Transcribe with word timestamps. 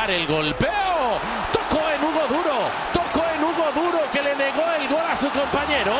pegar 0.00 0.10
el 0.10 0.26
golpeo. 0.26 1.18
Tocó 1.52 1.82
en 1.90 2.04
Hugo 2.04 2.26
Duro, 2.28 2.70
tocó 2.92 3.24
en 3.34 3.44
Hugo 3.44 3.70
Duro 3.74 3.98
que 4.12 4.22
le 4.22 4.36
negó 4.36 4.62
el 4.78 4.88
gol 4.88 5.04
a 5.10 5.16
su 5.16 5.28
compañero. 5.30 5.92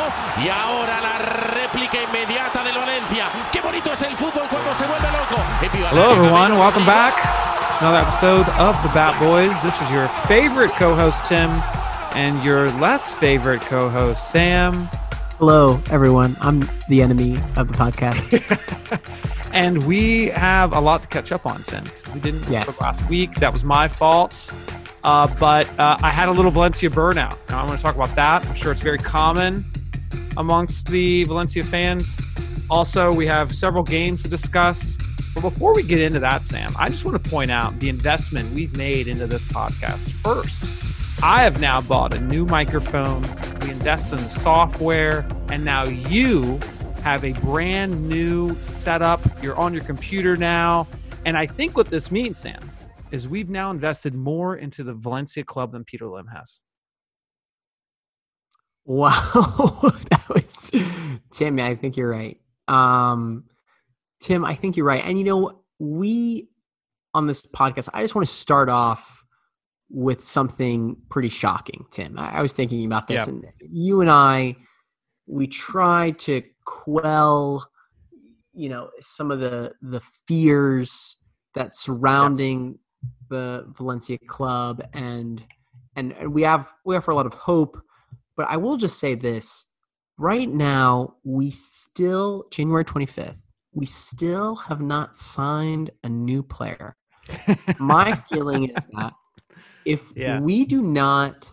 Y 0.43 0.49
ahora 0.49 1.01
la 1.01 1.17
réplica 1.17 1.97
inmediata 2.01 2.63
del 2.63 2.77
Valencia. 2.77 3.27
Qué 3.51 3.61
bonito 3.61 3.93
es 3.93 4.01
el 4.01 4.15
fútbol 4.15 4.47
cuando 4.49 4.73
se 4.75 4.87
vuelve 4.87 5.07
loco. 5.11 5.41
Hello, 5.91 6.11
everyone. 6.11 6.57
Welcome 6.57 6.85
back. 6.85 7.13
Another 7.79 7.99
episode 7.99 8.47
of 8.59 8.75
the 8.83 8.89
Bat 8.89 9.19
Boys. 9.19 9.61
This 9.61 9.81
is 9.81 9.91
your 9.91 10.07
favorite 10.27 10.71
co-host 10.71 11.25
Tim, 11.25 11.49
and 12.15 12.41
your 12.43 12.71
less 12.79 13.13
favorite 13.13 13.61
co-host 13.61 14.31
Sam. 14.31 14.87
Hello, 15.37 15.79
everyone. 15.89 16.35
I'm 16.41 16.69
the 16.87 17.01
enemy 17.01 17.37
of 17.57 17.67
the 17.67 17.73
podcast. 17.73 19.27
and 19.53 19.85
we 19.85 20.27
have 20.27 20.73
a 20.73 20.79
lot 20.79 21.01
to 21.03 21.07
catch 21.07 21.31
up 21.31 21.45
on, 21.45 21.63
Sam. 21.63 21.83
We 22.13 22.19
didn't 22.19 22.47
yes. 22.49 22.79
last 22.81 23.09
week. 23.09 23.35
That 23.35 23.51
was 23.53 23.63
my 23.63 23.87
fault. 23.87 24.53
Uh, 25.03 25.27
but 25.39 25.67
uh, 25.79 25.97
I 26.03 26.09
had 26.09 26.29
a 26.29 26.31
little 26.31 26.51
Valencia 26.51 26.89
burnout. 26.89 27.37
Now 27.49 27.61
I 27.61 27.65
want 27.65 27.77
to 27.77 27.83
talk 27.83 27.95
about 27.95 28.15
that. 28.15 28.45
I'm 28.47 28.55
sure 28.55 28.71
it's 28.71 28.81
very 28.81 28.97
common 28.97 29.65
amongst 30.37 30.87
the 30.87 31.23
Valencia 31.25 31.63
fans. 31.63 32.19
Also, 32.69 33.11
we 33.11 33.25
have 33.27 33.53
several 33.53 33.83
games 33.83 34.23
to 34.23 34.29
discuss. 34.29 34.97
But 35.33 35.41
before 35.41 35.73
we 35.73 35.83
get 35.83 35.99
into 35.99 36.19
that, 36.19 36.45
Sam, 36.45 36.73
I 36.77 36.89
just 36.89 37.05
want 37.05 37.21
to 37.21 37.29
point 37.29 37.51
out 37.51 37.79
the 37.79 37.89
investment 37.89 38.53
we've 38.53 38.75
made 38.77 39.07
into 39.07 39.27
this 39.27 39.43
podcast. 39.45 40.11
First, 40.21 41.23
I 41.23 41.43
have 41.43 41.61
now 41.61 41.81
bought 41.81 42.13
a 42.13 42.19
new 42.19 42.45
microphone. 42.45 43.21
We 43.61 43.71
invested 43.71 44.19
in 44.19 44.25
the 44.25 44.29
software, 44.29 45.25
and 45.49 45.63
now 45.63 45.83
you 45.83 46.59
have 47.01 47.25
a 47.25 47.33
brand 47.41 48.01
new 48.07 48.53
setup. 48.59 49.21
You're 49.43 49.59
on 49.59 49.73
your 49.73 49.83
computer 49.83 50.37
now. 50.37 50.87
And 51.25 51.37
I 51.37 51.45
think 51.45 51.75
what 51.75 51.87
this 51.87 52.11
means, 52.11 52.37
Sam, 52.37 52.61
is 53.11 53.27
we've 53.27 53.49
now 53.49 53.71
invested 53.71 54.13
more 54.13 54.57
into 54.57 54.83
the 54.83 54.93
Valencia 54.93 55.43
club 55.43 55.71
than 55.71 55.83
Peter 55.83 56.07
Lim 56.07 56.27
has. 56.27 56.63
Wow. 58.85 59.11
that 60.09 60.25
was 60.29 60.71
Tim, 61.31 61.59
I 61.59 61.75
think 61.75 61.97
you're 61.97 62.09
right. 62.09 62.39
Um 62.67 63.45
Tim, 64.19 64.45
I 64.45 64.55
think 64.55 64.77
you're 64.77 64.85
right. 64.85 65.03
And 65.03 65.17
you 65.17 65.25
know, 65.25 65.63
we 65.79 66.49
on 67.13 67.27
this 67.27 67.45
podcast, 67.45 67.89
I 67.93 68.01
just 68.01 68.15
want 68.15 68.27
to 68.27 68.33
start 68.33 68.69
off 68.69 69.23
with 69.89 70.23
something 70.23 70.95
pretty 71.09 71.29
shocking, 71.29 71.85
Tim. 71.91 72.17
I, 72.17 72.37
I 72.37 72.41
was 72.41 72.53
thinking 72.53 72.85
about 72.85 73.07
this, 73.07 73.27
and 73.27 73.45
you 73.59 74.01
and 74.01 74.09
I, 74.09 74.55
we 75.27 75.47
tried 75.47 76.19
to 76.19 76.43
quell, 76.71 77.69
you 78.53 78.69
know, 78.69 78.89
some 78.99 79.31
of 79.31 79.39
the 79.39 79.73
the 79.81 80.01
fears 80.27 81.17
that 81.55 81.75
surrounding 81.75 82.79
the 83.29 83.65
Valencia 83.77 84.17
club, 84.27 84.81
and 84.93 85.43
and 85.95 86.15
we 86.33 86.43
have 86.43 86.71
we 86.85 86.95
offer 86.95 87.11
a 87.11 87.15
lot 87.15 87.25
of 87.25 87.33
hope. 87.33 87.81
But 88.35 88.47
I 88.47 88.57
will 88.57 88.77
just 88.77 88.99
say 88.99 89.15
this: 89.15 89.65
right 90.17 90.49
now, 90.49 91.15
we 91.23 91.51
still 91.51 92.45
January 92.51 92.85
twenty 92.85 93.05
fifth 93.05 93.37
we 93.73 93.85
still 93.85 94.55
have 94.55 94.81
not 94.81 95.17
signed 95.17 95.91
a 96.03 96.09
new 96.09 96.43
player. 96.43 96.95
My 97.79 98.13
feeling 98.29 98.69
is 98.69 98.87
that 98.93 99.13
if 99.85 100.11
yeah. 100.15 100.39
we 100.39 100.65
do 100.65 100.81
not, 100.81 101.51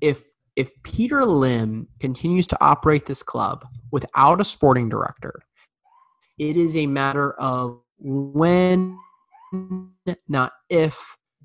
if 0.00 0.22
if 0.56 0.72
Peter 0.82 1.24
Lim 1.24 1.86
continues 2.00 2.46
to 2.48 2.58
operate 2.60 3.06
this 3.06 3.22
club 3.22 3.64
without 3.92 4.40
a 4.40 4.44
sporting 4.44 4.88
director, 4.88 5.40
it 6.38 6.56
is 6.56 6.76
a 6.76 6.86
matter 6.86 7.32
of 7.34 7.80
when, 7.98 8.98
not 10.28 10.52
if, 10.68 10.98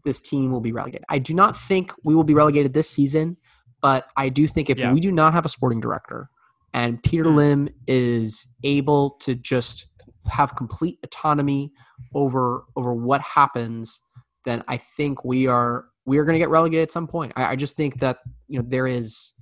this 0.04 0.20
team 0.20 0.52
will 0.52 0.62
be 0.62 0.72
relegated. 0.72 1.06
I 1.10 1.20
do 1.20 1.34
not 1.34 1.56
think 1.56 1.94
we 2.04 2.16
will 2.16 2.24
be 2.24 2.34
relegated 2.34 2.74
this 2.74 2.90
season, 2.90 3.38
but 3.82 4.08
I 4.18 4.30
do 4.30 4.48
think 4.48 4.70
if 4.70 4.80
yeah. 4.80 4.92
we 4.92 5.00
do 5.00 5.12
not 5.12 5.34
have 5.34 5.46
a 5.46 5.50
sporting 5.50 5.80
director 5.80 6.30
and 6.74 7.02
Peter 7.04 7.24
hmm. 7.26 7.36
Lim 7.36 7.70
is 7.88 8.48
able 8.64 9.12
to 9.22 9.36
just 9.36 9.88
have 10.28 10.56
complete 10.56 11.00
autonomy 11.04 11.72
over 12.14 12.64
over 12.76 12.94
what 12.94 13.22
happens, 13.22 14.02
then 14.46 14.64
I 14.68 14.78
think 14.78 15.24
we 15.24 15.48
are 15.48 15.86
we 16.06 16.18
are 16.18 16.26
going 16.26 16.34
to 16.34 16.40
get 16.40 16.50
relegated 16.50 16.84
at 16.84 16.92
some 16.92 17.08
point. 17.08 17.34
I, 17.36 17.48
I 17.48 17.56
just 17.56 17.76
think 17.76 18.00
that 18.00 18.20
you 18.52 18.60
know 18.60 18.66
there 18.68 18.88
is 18.88 19.34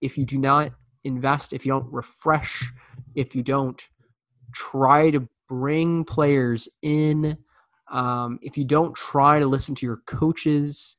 if 0.00 0.16
you 0.16 0.24
do 0.24 0.38
not 0.38 0.72
invest, 1.04 1.52
if 1.52 1.66
you 1.66 1.72
don't 1.72 1.92
refresh, 1.92 2.64
if 3.14 3.34
you 3.34 3.42
don't 3.42 3.80
try 4.54 5.10
to 5.10 5.28
bring 5.48 6.04
players 6.04 6.68
in, 6.82 7.36
um, 7.92 8.38
if 8.40 8.56
you 8.56 8.64
don't 8.64 8.94
try 8.96 9.38
to 9.38 9.46
listen 9.46 9.74
to 9.74 9.86
your 9.86 9.98
coaches, 10.06 10.96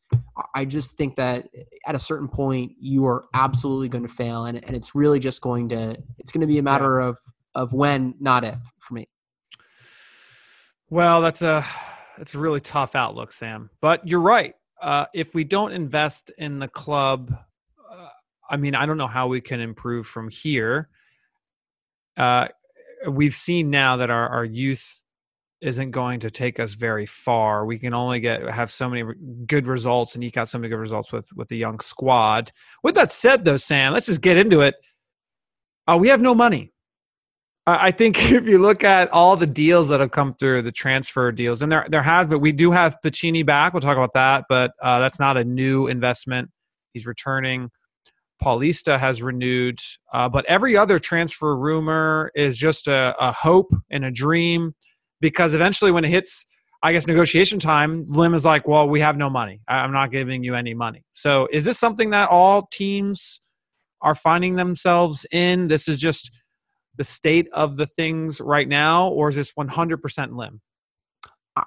I 0.54 0.66
just 0.66 0.96
think 0.96 1.16
that 1.16 1.50
at 1.88 1.96
a 1.96 2.00
certain 2.00 2.28
point 2.28 2.74
you 2.80 3.06
are 3.08 3.26
absolutely 3.34 3.90
going 3.90 4.08
to 4.08 4.14
fail, 4.14 4.46
and, 4.46 4.64
and 4.64 4.76
it's 4.76 4.94
really 4.94 5.20
just 5.20 5.42
going 5.42 5.70
to 5.70 5.98
it's 6.20 6.32
going 6.32 6.42
to 6.42 6.48
be 6.48 6.60
a 6.60 6.64
matter 6.64 7.00
of 7.00 7.18
of 7.56 7.74
when, 7.74 8.14
not 8.20 8.44
if, 8.44 8.60
for 8.80 8.94
me. 8.94 9.08
Well, 10.92 11.22
that's 11.22 11.42
a 11.42 11.66
that's 12.16 12.36
a 12.36 12.40
really 12.40 12.62
tough 12.62 12.96
outlook, 12.96 13.34
Sam. 13.34 13.72
But 13.82 14.08
you're 14.08 14.20
right. 14.20 14.54
Uh, 14.82 15.06
if 15.14 15.34
we 15.34 15.44
don't 15.44 15.72
invest 15.72 16.32
in 16.38 16.60
the 16.60 16.68
club, 16.68 17.36
I 18.50 18.58
mean, 18.58 18.76
I 18.76 18.86
don't 18.86 18.98
know 18.98 19.08
how 19.08 19.28
we 19.28 19.42
can 19.42 19.60
improve 19.60 20.08
from 20.08 20.30
here. 20.30 20.90
Uh, 22.18 22.48
we've 23.10 23.34
seen 23.34 23.70
now 23.70 23.98
that 23.98 24.10
our, 24.10 24.30
our 24.30 24.46
youth 24.46 25.02
isn't 25.62 25.92
going 25.92 26.20
to 26.20 26.30
take 26.30 26.60
us 26.60 26.74
very 26.74 27.06
far. 27.06 27.66
We 27.66 27.80
can 27.80 27.94
only 27.94 28.20
get 28.20 28.48
have 28.50 28.70
so 28.70 28.90
many 28.90 29.04
good 29.46 29.68
results 29.68 30.16
and 30.16 30.24
eke 30.24 30.38
out 30.38 30.50
so 30.50 30.60
many 30.60 30.70
good 30.70 30.80
results 30.80 31.12
with 31.12 31.30
with 31.36 31.48
the 31.48 31.58
young 31.58 31.80
squad. 31.80 32.52
With 32.84 32.96
that 32.96 33.12
said, 33.12 33.46
though, 33.46 33.58
Sam, 33.58 33.94
let's 33.94 34.06
just 34.08 34.22
get 34.22 34.38
into 34.38 34.62
it. 34.62 34.76
Uh, 35.88 35.98
we 36.00 36.10
have 36.10 36.22
no 36.22 36.36
money. 36.36 36.72
I 37.68 37.92
think 37.92 38.18
if 38.32 38.48
you 38.48 38.60
look 38.60 38.84
at 38.84 39.12
all 39.12 39.36
the 39.36 39.48
deals 39.48 39.90
that 39.90 40.00
have 40.00 40.12
come 40.12 40.36
through, 40.36 40.62
the 40.62 40.72
transfer 40.72 41.32
deals, 41.32 41.62
and 41.62 41.72
there 41.72 41.86
there 41.90 42.04
have, 42.04 42.30
but 42.30 42.40
we 42.40 42.52
do 42.52 42.72
have 42.72 42.98
Piccini 43.04 43.46
back. 43.46 43.74
We'll 43.74 43.82
talk 43.82 43.98
about 43.98 44.14
that, 44.14 44.46
but 44.50 44.72
uh, 44.82 45.00
that's 45.00 45.20
not 45.20 45.38
a 45.38 45.44
new 45.44 45.88
investment. 45.88 46.50
He's 46.94 47.06
returning. 47.06 47.72
Paulista 48.44 49.00
has 49.00 49.22
renewed, 49.22 49.80
uh, 50.14 50.30
but 50.30 50.46
every 50.46 50.76
other 50.78 51.00
transfer 51.00 51.56
rumor 51.56 52.32
is 52.36 52.58
just 52.58 52.88
a, 52.88 53.16
a 53.20 53.32
hope 53.32 53.74
and 53.90 54.06
a 54.06 54.12
dream, 54.12 54.76
because 55.22 55.54
eventually, 55.54 55.92
when 55.92 56.06
it 56.06 56.10
hits, 56.10 56.46
I 56.84 56.92
guess 56.92 57.08
negotiation 57.08 57.60
time, 57.60 58.06
Lim 58.08 58.34
is 58.34 58.46
like, 58.46 58.68
"Well, 58.68 58.88
we 58.88 59.00
have 59.00 59.18
no 59.18 59.30
money. 59.30 59.62
I'm 59.68 59.92
not 59.92 60.12
giving 60.12 60.44
you 60.44 60.56
any 60.56 60.74
money." 60.74 61.04
So, 61.12 61.48
is 61.52 61.66
this 61.66 61.80
something 61.80 62.10
that 62.12 62.30
all 62.30 62.68
teams 62.72 63.40
are 64.02 64.16
finding 64.16 64.56
themselves 64.56 65.26
in? 65.32 65.68
This 65.68 65.88
is 65.88 65.98
just 65.98 66.32
the 66.98 67.04
state 67.04 67.48
of 67.54 67.78
the 67.78 67.86
things 67.86 68.42
right 68.42 68.68
now, 68.68 69.08
or 69.10 69.30
is 69.30 69.36
this 69.36 69.52
100% 69.54 70.36
lim? 70.36 70.62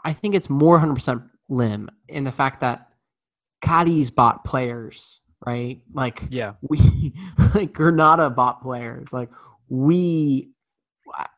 I 0.04 0.12
think 0.12 0.34
it's 0.34 0.50
more 0.50 0.78
100% 0.78 1.28
lim 1.48 1.90
in 2.08 2.24
the 2.24 2.32
fact 2.32 2.60
that 2.60 2.88
Cadiz 3.62 4.10
bought 4.10 4.44
players, 4.44 5.20
right? 5.44 5.80
Like, 5.92 6.24
yeah, 6.30 6.54
we 6.62 7.14
like 7.54 7.72
Granada 7.72 8.30
bought 8.30 8.62
players. 8.62 9.12
Like, 9.12 9.30
we, 9.68 10.50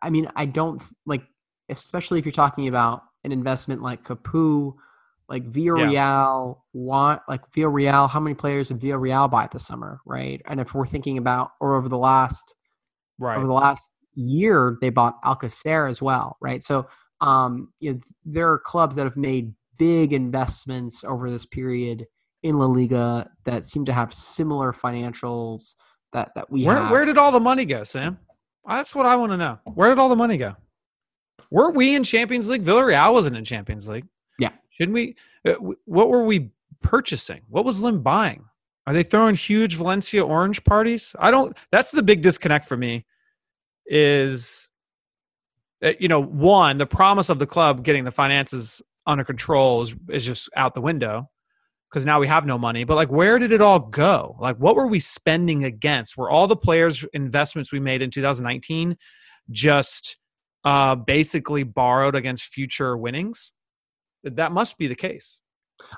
I 0.02 0.10
mean, 0.10 0.30
I 0.36 0.46
don't 0.46 0.82
like, 1.06 1.22
especially 1.68 2.18
if 2.18 2.24
you're 2.24 2.32
talking 2.32 2.68
about 2.68 3.02
an 3.24 3.32
investment 3.32 3.82
like 3.82 4.04
Capoue, 4.04 4.74
like 5.28 5.50
Villarreal 5.50 5.92
yeah. 5.92 6.52
want 6.72 7.22
like 7.28 7.50
Villarreal. 7.52 8.10
How 8.10 8.20
many 8.20 8.34
players 8.34 8.68
did 8.68 8.80
Villarreal 8.80 9.30
buy 9.30 9.48
this 9.52 9.66
summer, 9.66 10.00
right? 10.04 10.42
And 10.46 10.60
if 10.60 10.74
we're 10.74 10.86
thinking 10.86 11.18
about 11.18 11.52
or 11.60 11.76
over 11.76 11.88
the 11.88 11.98
last 11.98 12.54
Right. 13.20 13.36
Over 13.36 13.46
the 13.46 13.52
last 13.52 13.92
year, 14.14 14.78
they 14.80 14.88
bought 14.88 15.22
Alcacer 15.22 15.88
as 15.88 16.00
well, 16.00 16.38
right? 16.40 16.62
So, 16.62 16.88
um, 17.20 17.72
you 17.78 17.92
know, 17.92 18.00
there 18.24 18.50
are 18.50 18.58
clubs 18.58 18.96
that 18.96 19.04
have 19.04 19.16
made 19.16 19.52
big 19.76 20.14
investments 20.14 21.04
over 21.04 21.30
this 21.30 21.44
period 21.44 22.06
in 22.42 22.58
La 22.58 22.66
Liga 22.66 23.30
that 23.44 23.66
seem 23.66 23.84
to 23.84 23.92
have 23.92 24.14
similar 24.14 24.72
financials 24.72 25.74
that 26.12 26.32
that 26.34 26.50
we 26.50 26.64
where, 26.64 26.76
have. 26.76 26.90
Where 26.90 27.04
did 27.04 27.18
all 27.18 27.32
the 27.32 27.40
money 27.40 27.64
go, 27.64 27.84
Sam? 27.84 28.18
That's 28.66 28.94
what 28.94 29.06
I 29.06 29.16
want 29.16 29.32
to 29.32 29.36
know. 29.36 29.58
Where 29.74 29.88
did 29.88 29.98
all 29.98 30.08
the 30.08 30.16
money 30.16 30.36
go? 30.36 30.54
Weren't 31.50 31.74
we 31.74 31.94
in 31.94 32.04
Champions 32.04 32.48
League? 32.48 32.62
Villarreal 32.62 33.12
wasn't 33.12 33.36
in 33.36 33.44
Champions 33.44 33.88
League. 33.88 34.06
Yeah. 34.38 34.50
Shouldn't 34.70 34.94
we? 34.94 35.16
Uh, 35.46 35.54
what 35.84 36.08
were 36.08 36.24
we 36.24 36.50
purchasing? 36.82 37.40
What 37.48 37.64
was 37.64 37.80
Lim 37.80 38.02
buying? 38.02 38.44
Are 38.86 38.92
they 38.92 39.02
throwing 39.02 39.34
huge 39.34 39.76
Valencia 39.76 40.24
orange 40.24 40.64
parties? 40.64 41.14
I 41.18 41.30
don't. 41.30 41.56
That's 41.70 41.90
the 41.90 42.02
big 42.02 42.22
disconnect 42.22 42.66
for 42.66 42.76
me. 42.76 43.06
Is 43.86 44.68
uh, 45.82 45.92
you 45.98 46.08
know 46.08 46.22
one 46.22 46.78
the 46.78 46.86
promise 46.86 47.28
of 47.28 47.38
the 47.38 47.46
club 47.46 47.84
getting 47.84 48.04
the 48.04 48.10
finances 48.10 48.82
under 49.06 49.24
control 49.24 49.82
is 49.82 49.96
is 50.10 50.24
just 50.24 50.48
out 50.56 50.74
the 50.74 50.80
window 50.80 51.28
because 51.90 52.06
now 52.06 52.20
we 52.20 52.28
have 52.28 52.46
no 52.46 52.56
money. 52.56 52.84
But 52.84 52.94
like, 52.94 53.10
where 53.10 53.38
did 53.38 53.52
it 53.52 53.60
all 53.60 53.80
go? 53.80 54.36
Like, 54.38 54.56
what 54.56 54.76
were 54.76 54.86
we 54.86 55.00
spending 55.00 55.64
against? 55.64 56.16
Were 56.16 56.30
all 56.30 56.46
the 56.46 56.56
players' 56.56 57.04
investments 57.12 57.72
we 57.72 57.80
made 57.80 58.00
in 58.00 58.10
2019 58.10 58.96
just 59.50 60.16
uh, 60.64 60.94
basically 60.94 61.64
borrowed 61.64 62.14
against 62.14 62.44
future 62.44 62.96
winnings? 62.96 63.52
That 64.22 64.52
must 64.52 64.78
be 64.78 64.86
the 64.86 64.94
case. 64.94 65.40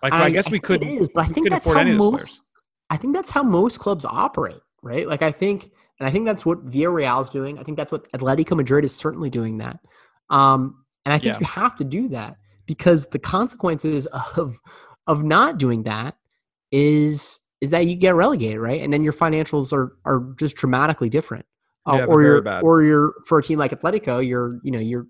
Like 0.02 0.12
I, 0.12 0.24
I 0.24 0.30
guess 0.30 0.50
we 0.50 0.60
could. 0.60 0.82
Is, 0.84 1.08
but 1.12 1.24
I 1.26 1.28
think 1.28 1.50
that's 1.50 1.66
how 1.66 1.82
most. 1.84 2.40
I 2.88 2.96
think 2.96 3.14
that's 3.14 3.30
how 3.30 3.42
most 3.42 3.78
clubs 3.80 4.04
operate, 4.04 4.60
right? 4.82 5.08
Like 5.08 5.22
I 5.22 5.32
think, 5.32 5.70
and 5.98 6.06
I 6.06 6.10
think 6.10 6.24
that's 6.24 6.46
what 6.46 6.64
Villarreal 6.70 7.20
is 7.20 7.28
doing. 7.28 7.58
I 7.58 7.64
think 7.64 7.76
that's 7.76 7.90
what 7.90 8.08
Atletico 8.12 8.56
Madrid 8.56 8.84
is 8.84 8.94
certainly 8.94 9.28
doing 9.28 9.58
that. 9.58 9.80
Um, 10.30 10.84
and 11.04 11.12
I 11.12 11.18
think 11.18 11.34
yeah. 11.34 11.40
you 11.40 11.46
have 11.46 11.76
to 11.76 11.84
do 11.84 12.08
that 12.08 12.36
because 12.66 13.06
the 13.06 13.18
consequences 13.18 14.06
of 14.36 14.58
of 15.06 15.22
not 15.22 15.58
doing 15.58 15.84
that 15.84 16.16
is 16.70 17.40
is 17.60 17.70
that 17.70 17.86
you 17.86 17.94
get 17.94 18.14
relegated, 18.16 18.58
right? 18.58 18.80
And 18.80 18.92
then 18.92 19.04
your 19.04 19.12
financials 19.12 19.72
are 19.72 19.96
are 20.04 20.34
just 20.38 20.56
dramatically 20.56 21.08
different. 21.08 21.46
Uh, 21.86 21.96
yeah, 21.98 22.04
or 22.04 22.22
you're 22.22 22.42
bad. 22.42 22.62
or 22.62 22.82
you're 22.82 23.14
for 23.26 23.38
a 23.38 23.42
team 23.42 23.58
like 23.58 23.72
Atletico, 23.72 24.26
you're 24.26 24.60
you 24.62 24.70
know 24.70 24.78
you're 24.78 25.06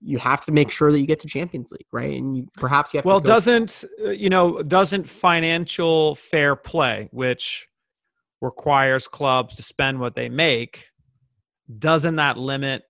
you 0.00 0.18
have 0.18 0.44
to 0.44 0.52
make 0.52 0.70
sure 0.70 0.92
that 0.92 0.98
you 0.98 1.06
get 1.06 1.20
to 1.20 1.26
Champions 1.26 1.72
League, 1.72 1.86
right? 1.90 2.18
And 2.18 2.36
you, 2.36 2.46
perhaps 2.58 2.92
you 2.92 2.98
have 2.98 3.04
to 3.04 3.08
well, 3.08 3.20
doesn't 3.20 3.84
uh, 4.04 4.10
you 4.10 4.28
know 4.28 4.62
doesn't 4.62 5.08
financial 5.08 6.14
fair 6.16 6.56
play, 6.56 7.08
which 7.10 7.66
requires 8.40 9.08
clubs 9.08 9.56
to 9.56 9.62
spend 9.62 9.98
what 10.00 10.14
they 10.14 10.28
make, 10.28 10.86
doesn't 11.78 12.16
that 12.16 12.36
limit 12.36 12.82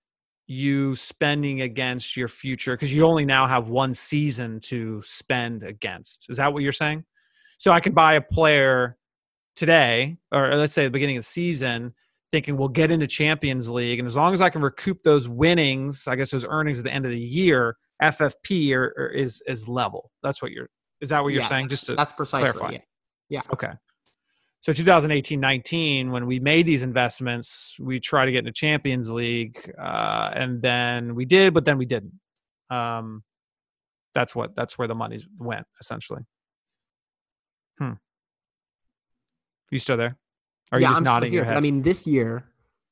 you 0.46 0.94
spending 0.94 1.62
against 1.62 2.16
your 2.16 2.28
future 2.28 2.74
because 2.74 2.92
you 2.92 3.04
only 3.04 3.24
now 3.24 3.46
have 3.46 3.68
one 3.68 3.94
season 3.94 4.60
to 4.60 5.02
spend 5.02 5.62
against? 5.62 6.26
Is 6.28 6.36
that 6.36 6.52
what 6.52 6.62
you're 6.62 6.72
saying? 6.72 7.04
So 7.58 7.72
I 7.72 7.80
can 7.80 7.92
buy 7.92 8.14
a 8.14 8.20
player 8.20 8.98
today, 9.56 10.16
or 10.32 10.54
let's 10.54 10.72
say 10.72 10.84
the 10.84 10.90
beginning 10.90 11.16
of 11.16 11.22
the 11.22 11.28
season, 11.28 11.94
thinking 12.30 12.56
we'll 12.56 12.68
get 12.68 12.90
into 12.90 13.06
Champions 13.06 13.70
League, 13.70 13.98
and 13.98 14.08
as 14.08 14.16
long 14.16 14.34
as 14.34 14.40
I 14.40 14.50
can 14.50 14.60
recoup 14.60 15.02
those 15.02 15.28
winnings, 15.28 16.08
I 16.08 16.16
guess 16.16 16.30
those 16.30 16.44
earnings 16.44 16.78
at 16.78 16.84
the 16.84 16.92
end 16.92 17.04
of 17.04 17.12
the 17.12 17.20
year, 17.20 17.76
FFP 18.02 18.74
are, 18.74 19.08
is 19.14 19.42
is 19.46 19.68
level. 19.68 20.10
That's 20.22 20.42
what 20.42 20.50
you're. 20.50 20.68
Is 21.00 21.10
that 21.10 21.22
what 21.22 21.32
you're 21.32 21.42
yeah, 21.42 21.48
saying? 21.48 21.68
Just 21.68 21.86
to 21.86 21.94
that's 21.94 22.12
precisely. 22.12 22.50
Clarify. 22.50 22.72
Yeah. 22.72 22.80
yeah. 23.28 23.42
Okay. 23.52 23.72
So 24.64 24.72
2018-19, 24.72 26.10
when 26.10 26.24
we 26.24 26.40
made 26.40 26.64
these 26.64 26.82
investments, 26.82 27.76
we 27.78 28.00
tried 28.00 28.24
to 28.24 28.32
get 28.32 28.38
into 28.38 28.52
Champions 28.52 29.10
League, 29.10 29.70
uh, 29.78 30.30
and 30.34 30.62
then 30.62 31.14
we 31.14 31.26
did, 31.26 31.52
but 31.52 31.66
then 31.66 31.76
we 31.76 31.84
didn't. 31.84 32.18
Um, 32.70 33.22
that's 34.14 34.34
what 34.34 34.56
that's 34.56 34.78
where 34.78 34.88
the 34.88 34.94
money 34.94 35.22
went 35.38 35.66
essentially. 35.82 36.22
Hmm. 37.78 37.92
You 39.70 39.78
still 39.78 39.98
there? 39.98 40.16
Or 40.72 40.78
are 40.78 40.80
yeah, 40.80 40.88
you 40.88 40.92
just 40.92 40.98
I'm 41.00 41.04
nodding 41.04 41.30
here, 41.30 41.40
your 41.40 41.44
head? 41.44 41.58
I 41.58 41.60
mean, 41.60 41.82
this 41.82 42.06
year, 42.06 42.46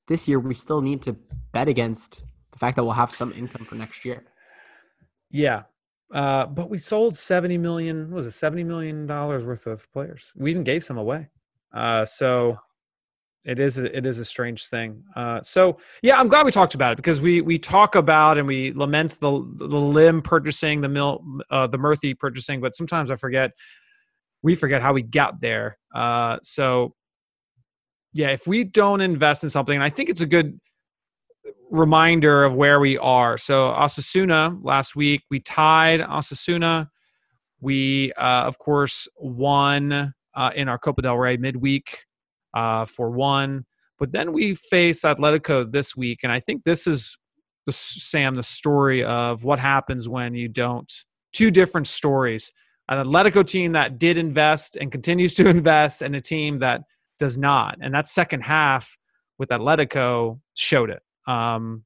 this 0.08 0.28
year 0.28 0.40
we 0.40 0.52
still 0.52 0.82
need 0.82 1.00
to 1.02 1.16
bet 1.52 1.68
against 1.68 2.22
the 2.52 2.58
fact 2.58 2.76
that 2.76 2.84
we'll 2.84 2.92
have 2.92 3.10
some 3.10 3.32
income 3.32 3.64
for 3.64 3.76
next 3.76 4.04
year. 4.04 4.24
Yeah, 5.30 5.62
uh, 6.12 6.44
but 6.44 6.68
we 6.68 6.76
sold 6.76 7.16
seventy 7.16 7.56
million. 7.56 8.10
was 8.10 8.26
it 8.26 8.32
seventy 8.32 8.62
million 8.62 9.06
dollars 9.06 9.46
worth 9.46 9.66
of 9.66 9.90
players? 9.90 10.34
We 10.36 10.50
even 10.50 10.64
gave 10.64 10.84
some 10.84 10.98
away. 10.98 11.30
Uh, 11.74 12.04
so 12.04 12.58
it 13.44 13.58
is 13.58 13.78
a, 13.78 13.96
it 13.96 14.06
is 14.06 14.20
a 14.20 14.24
strange 14.24 14.68
thing. 14.68 15.02
Uh, 15.16 15.40
so 15.42 15.78
yeah, 16.02 16.18
I'm 16.18 16.28
glad 16.28 16.44
we 16.46 16.52
talked 16.52 16.74
about 16.74 16.92
it 16.92 16.96
because 16.96 17.20
we 17.20 17.40
we 17.40 17.58
talk 17.58 17.94
about 17.94 18.38
and 18.38 18.46
we 18.46 18.72
lament 18.72 19.12
the 19.20 19.30
the 19.56 19.66
Lim 19.66 20.22
purchasing, 20.22 20.80
the 20.80 20.88
mill, 20.88 21.24
uh, 21.50 21.66
the 21.66 21.78
Murthy 21.78 22.16
purchasing, 22.16 22.60
but 22.60 22.76
sometimes 22.76 23.10
I 23.10 23.16
forget 23.16 23.50
we 24.42 24.54
forget 24.54 24.82
how 24.82 24.92
we 24.92 25.02
got 25.02 25.40
there. 25.40 25.78
Uh, 25.94 26.38
so 26.42 26.94
yeah, 28.12 28.30
if 28.30 28.46
we 28.46 28.64
don't 28.64 29.00
invest 29.00 29.42
in 29.42 29.50
something, 29.50 29.74
and 29.74 29.84
I 29.84 29.88
think 29.88 30.08
it's 30.08 30.20
a 30.20 30.26
good 30.26 30.58
reminder 31.70 32.44
of 32.44 32.54
where 32.54 32.78
we 32.78 32.98
are. 32.98 33.38
So 33.38 33.72
Osasuna 33.72 34.58
last 34.62 34.94
week, 34.94 35.22
we 35.30 35.40
tied 35.40 36.00
Osasuna. 36.00 36.88
We, 37.60 38.12
uh, 38.12 38.44
of 38.44 38.58
course, 38.58 39.08
won 39.16 40.12
uh, 40.34 40.50
in 40.54 40.68
our 40.68 40.78
Copa 40.78 41.02
del 41.02 41.16
Rey 41.16 41.36
midweek 41.36 42.04
uh, 42.54 42.84
for 42.84 43.10
one. 43.10 43.64
But 43.98 44.12
then 44.12 44.32
we 44.32 44.54
face 44.54 45.02
Atletico 45.02 45.70
this 45.70 45.96
week, 45.96 46.20
and 46.22 46.32
I 46.32 46.40
think 46.40 46.64
this 46.64 46.86
is 46.86 47.16
the 47.66 47.72
Sam 47.72 48.34
the 48.34 48.42
story 48.42 49.04
of 49.04 49.44
what 49.44 49.58
happens 49.58 50.08
when 50.08 50.34
you 50.34 50.48
don't. 50.48 50.90
Two 51.32 51.50
different 51.50 51.86
stories: 51.86 52.50
an 52.88 53.04
Atletico 53.04 53.46
team 53.46 53.72
that 53.72 53.98
did 53.98 54.18
invest 54.18 54.76
and 54.76 54.90
continues 54.90 55.34
to 55.34 55.48
invest, 55.48 56.02
and 56.02 56.16
a 56.16 56.20
team 56.20 56.58
that 56.58 56.82
does 57.18 57.38
not. 57.38 57.78
And 57.80 57.94
that 57.94 58.08
second 58.08 58.42
half 58.42 58.96
with 59.38 59.50
Atletico 59.50 60.40
showed 60.54 60.90
it. 60.90 61.02
Um, 61.26 61.84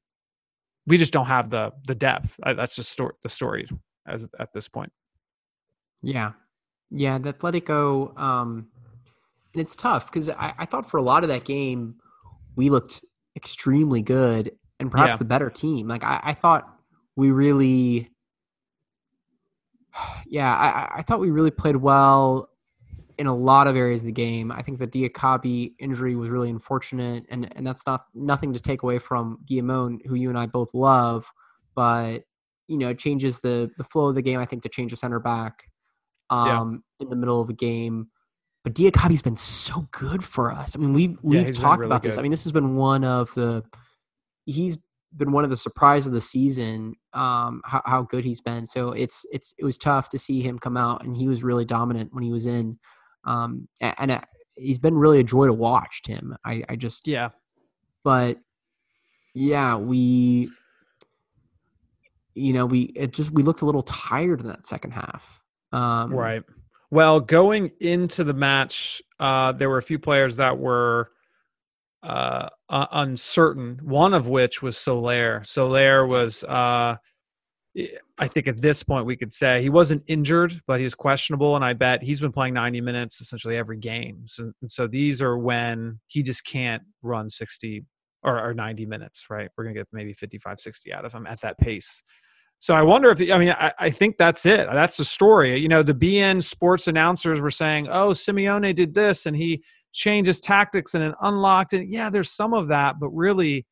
we 0.87 0.97
just 0.97 1.13
don't 1.13 1.27
have 1.27 1.49
the 1.49 1.71
the 1.85 1.95
depth. 1.95 2.39
That's 2.43 2.75
just 2.75 2.99
the 3.21 3.29
story 3.29 3.69
as 4.07 4.27
at 4.39 4.53
this 4.53 4.67
point. 4.67 4.91
Yeah, 6.01 6.31
yeah. 6.91 7.17
The 7.17 7.33
Atletico, 7.33 8.17
um, 8.19 8.67
and 9.53 9.61
it's 9.61 9.75
tough 9.75 10.07
because 10.07 10.29
I, 10.29 10.53
I, 10.59 10.65
thought 10.65 10.89
for 10.89 10.97
a 10.97 11.01
lot 11.01 11.23
of 11.23 11.29
that 11.29 11.45
game 11.45 11.95
we 12.55 12.69
looked 12.69 13.03
extremely 13.35 14.01
good 14.01 14.51
and 14.79 14.91
perhaps 14.91 15.13
yeah. 15.13 15.17
the 15.17 15.25
better 15.25 15.49
team. 15.49 15.87
Like 15.87 16.03
I, 16.03 16.19
I 16.23 16.33
thought 16.33 16.67
we 17.15 17.31
really, 17.31 18.11
yeah, 20.27 20.53
I, 20.53 20.99
I 20.99 21.01
thought 21.01 21.19
we 21.19 21.31
really 21.31 21.51
played 21.51 21.77
well 21.77 22.49
in 23.17 23.25
a 23.25 23.35
lot 23.35 23.67
of 23.67 23.75
areas 23.75 24.01
of 24.01 24.05
the 24.05 24.11
game. 24.11 24.51
I 24.51 24.61
think 24.61 24.79
the 24.79 24.87
Diakhaby 24.87 25.73
injury 25.79 26.15
was 26.15 26.29
really 26.29 26.49
unfortunate, 26.49 27.25
and 27.29 27.51
and 27.55 27.65
that's 27.65 27.85
not 27.87 28.05
nothing 28.13 28.53
to 28.53 28.59
take 28.59 28.83
away 28.83 28.99
from 28.99 29.39
Guillamon, 29.49 30.05
who 30.05 30.15
you 30.15 30.29
and 30.29 30.37
I 30.37 30.45
both 30.45 30.73
love, 30.73 31.25
but 31.75 32.23
you 32.67 32.77
know, 32.77 32.89
it 32.89 32.99
changes 32.99 33.39
the 33.39 33.71
the 33.77 33.83
flow 33.83 34.07
of 34.07 34.15
the 34.15 34.21
game. 34.21 34.39
I 34.39 34.45
think 34.45 34.63
to 34.63 34.69
change 34.69 34.93
a 34.93 34.95
center 34.95 35.19
back 35.19 35.65
um, 36.29 36.83
yeah. 36.99 37.05
in 37.05 37.09
the 37.09 37.15
middle 37.15 37.41
of 37.41 37.49
a 37.49 37.53
game. 37.53 38.07
But 38.63 38.73
Diakhaby's 38.73 39.21
been 39.21 39.37
so 39.37 39.87
good 39.91 40.23
for 40.23 40.51
us. 40.51 40.75
I 40.75 40.79
mean, 40.79 40.93
we 40.93 41.17
we've 41.21 41.47
yeah, 41.47 41.53
talked 41.53 41.79
really 41.79 41.89
about 41.89 42.01
good. 42.01 42.11
this. 42.11 42.17
I 42.17 42.21
mean, 42.21 42.31
this 42.31 42.43
has 42.43 42.51
been 42.51 42.75
one 42.75 43.03
of 43.03 43.33
the 43.33 43.63
he's 44.45 44.77
been 45.15 45.31
one 45.31 45.43
of 45.43 45.49
the 45.49 45.57
surprise 45.57 46.05
of 46.05 46.13
the 46.13 46.21
season. 46.21 46.95
Um, 47.13 47.61
how, 47.63 47.81
how 47.85 48.01
good 48.03 48.25
he's 48.25 48.41
been. 48.41 48.67
So 48.67 48.91
it's 48.91 49.25
it's 49.31 49.53
it 49.57 49.63
was 49.63 49.77
tough 49.77 50.09
to 50.09 50.19
see 50.19 50.41
him 50.41 50.59
come 50.59 50.75
out, 50.75 51.05
and 51.05 51.15
he 51.15 51.27
was 51.27 51.43
really 51.43 51.65
dominant 51.65 52.13
when 52.13 52.23
he 52.23 52.31
was 52.31 52.45
in. 52.45 52.77
Um, 53.23 53.67
and, 53.81 54.11
uh, 54.11 54.21
he's 54.55 54.79
been 54.79 54.95
really 54.95 55.19
a 55.19 55.23
joy 55.23 55.47
to 55.47 55.53
watch 55.53 56.01
him. 56.05 56.35
I, 56.45 56.63
I 56.69 56.75
just 56.75 57.07
yeah, 57.07 57.29
but 58.03 58.37
yeah, 59.33 59.75
we 59.75 60.49
you 62.33 62.53
know 62.53 62.65
we 62.65 62.81
it 62.95 63.13
just 63.13 63.31
we 63.31 63.43
looked 63.43 63.61
a 63.61 63.65
little 63.65 63.83
tired 63.83 64.41
in 64.41 64.47
that 64.47 64.65
second 64.65 64.91
half. 64.91 65.36
Um, 65.71 66.13
right. 66.13 66.43
Well, 66.89 67.19
going 67.19 67.71
into 67.81 68.23
the 68.23 68.33
match, 68.33 69.01
uh, 69.19 69.51
there 69.51 69.69
were 69.69 69.77
a 69.77 69.83
few 69.83 69.99
players 69.99 70.37
that 70.37 70.57
were 70.57 71.11
uh, 72.03 72.47
uncertain. 72.69 73.79
One 73.83 74.13
of 74.13 74.27
which 74.27 74.61
was 74.61 74.77
Soler. 74.77 75.43
Soler 75.43 76.07
was 76.07 76.43
uh, 76.45 76.95
I 78.17 78.27
think 78.27 78.47
at 78.47 78.59
this 78.59 78.81
point 78.81 79.05
we 79.05 79.15
could 79.15 79.31
say 79.31 79.61
he 79.61 79.69
wasn't 79.69 80.03
injured, 80.07 80.59
but 80.65 80.79
he 80.79 80.83
was 80.83 80.95
questionable, 80.95 81.55
and 81.55 81.63
I 81.63 81.73
bet 81.73 82.01
he's 82.01 82.21
been 82.21 82.31
playing 82.31 82.55
90 82.55 82.81
minutes 82.81 83.21
essentially 83.21 83.55
every 83.55 83.77
game. 83.77 84.21
So, 84.25 84.51
so 84.67 84.87
these 84.87 85.21
are 85.21 85.37
when 85.37 85.99
he 86.07 86.23
just 86.23 86.43
can't 86.45 86.81
run 87.03 87.29
60 87.29 87.85
or, 88.23 88.49
or 88.49 88.53
90 88.53 88.85
minutes, 88.87 89.27
right? 89.29 89.49
We're 89.55 89.65
gonna 89.65 89.75
get 89.75 89.87
maybe 89.91 90.13
55, 90.13 90.59
60 90.59 90.93
out 90.93 91.05
of 91.05 91.13
him 91.13 91.27
at 91.27 91.41
that 91.41 91.59
pace. 91.59 92.01
So 92.59 92.73
I 92.73 92.81
wonder 92.81 93.09
if 93.09 93.31
I 93.31 93.37
mean 93.37 93.51
I, 93.51 93.71
I 93.79 93.89
think 93.89 94.17
that's 94.17 94.45
it. 94.45 94.67
That's 94.71 94.97
the 94.97 95.05
story. 95.05 95.59
You 95.59 95.67
know, 95.67 95.83
the 95.83 95.93
beIN 95.93 96.43
sports 96.43 96.87
announcers 96.87 97.39
were 97.39 97.51
saying, 97.51 97.87
"Oh, 97.87 98.09
Simeone 98.09 98.73
did 98.75 98.93
this, 98.93 99.25
and 99.25 99.35
he 99.35 99.63
changed 99.93 100.27
his 100.27 100.41
tactics 100.41 100.93
and 100.95 101.03
it 101.03 101.15
unlocked 101.21 101.73
it." 101.73 101.87
Yeah, 101.87 102.09
there's 102.09 102.31
some 102.31 102.53
of 102.53 102.67
that, 102.69 102.95
but 102.99 103.09
really 103.09 103.65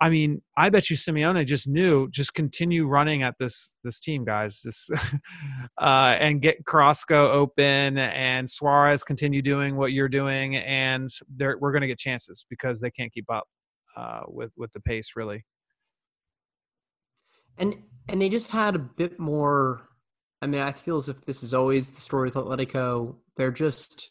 I 0.00 0.10
mean, 0.10 0.42
I 0.56 0.68
bet 0.68 0.90
you 0.90 0.96
Simeone 0.96 1.46
just 1.46 1.66
knew 1.66 2.08
just 2.10 2.34
continue 2.34 2.86
running 2.86 3.22
at 3.22 3.34
this 3.38 3.76
this 3.82 3.98
team, 3.98 4.24
guys. 4.24 4.60
Just 4.60 4.90
uh, 5.80 6.16
and 6.20 6.42
get 6.42 6.66
Carrasco 6.66 7.30
open 7.30 7.96
and 7.96 8.48
Suarez 8.48 9.02
continue 9.02 9.40
doing 9.40 9.76
what 9.76 9.92
you're 9.92 10.08
doing, 10.08 10.56
and 10.56 11.08
we're 11.38 11.72
going 11.72 11.80
to 11.80 11.86
get 11.86 11.98
chances 11.98 12.44
because 12.50 12.80
they 12.80 12.90
can't 12.90 13.12
keep 13.12 13.30
up 13.30 13.44
uh, 13.96 14.22
with 14.28 14.52
with 14.56 14.70
the 14.72 14.80
pace, 14.80 15.12
really. 15.16 15.44
And 17.58 17.76
and 18.08 18.20
they 18.20 18.28
just 18.28 18.50
had 18.50 18.74
a 18.74 18.80
bit 18.80 19.18
more. 19.18 19.82
I 20.42 20.46
mean, 20.46 20.60
I 20.60 20.72
feel 20.72 20.96
as 20.96 21.08
if 21.08 21.24
this 21.24 21.42
is 21.42 21.54
always 21.54 21.90
the 21.90 22.00
story 22.00 22.26
with 22.26 22.34
Atletico. 22.34 23.16
They're 23.36 23.50
just 23.50 24.10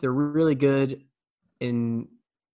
they're 0.00 0.12
really 0.12 0.54
good 0.54 1.02
in 1.60 2.08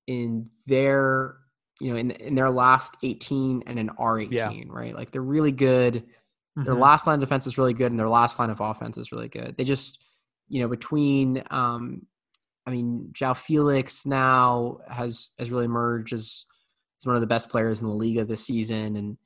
in 0.06 0.50
their 0.66 1.36
you 1.82 1.90
know, 1.90 1.96
in 1.96 2.12
in 2.12 2.36
their 2.36 2.50
last 2.50 2.96
18 3.02 3.64
and 3.66 3.78
an 3.78 3.90
R18, 3.98 4.30
yeah. 4.30 4.50
right? 4.68 4.94
Like 4.94 5.10
they're 5.10 5.20
really 5.20 5.50
good. 5.50 5.96
Mm-hmm. 5.96 6.64
Their 6.64 6.76
last 6.76 7.08
line 7.08 7.14
of 7.14 7.20
defense 7.20 7.46
is 7.48 7.58
really 7.58 7.74
good, 7.74 7.90
and 7.90 7.98
their 7.98 8.08
last 8.08 8.38
line 8.38 8.50
of 8.50 8.60
offense 8.60 8.96
is 8.98 9.10
really 9.10 9.28
good. 9.28 9.56
They 9.56 9.64
just, 9.64 10.00
you 10.48 10.60
know, 10.60 10.68
between, 10.68 11.42
um, 11.50 12.06
I 12.66 12.70
mean, 12.70 13.10
João 13.12 13.36
Felix 13.36 14.06
now 14.06 14.78
has 14.88 15.30
has 15.40 15.50
really 15.50 15.64
emerged 15.64 16.12
as 16.12 16.46
as 17.00 17.06
one 17.06 17.16
of 17.16 17.20
the 17.20 17.26
best 17.26 17.48
players 17.48 17.80
in 17.80 17.88
the 17.88 17.94
Liga 17.94 18.24
this 18.24 18.46
season, 18.46 18.94
and 18.94 19.16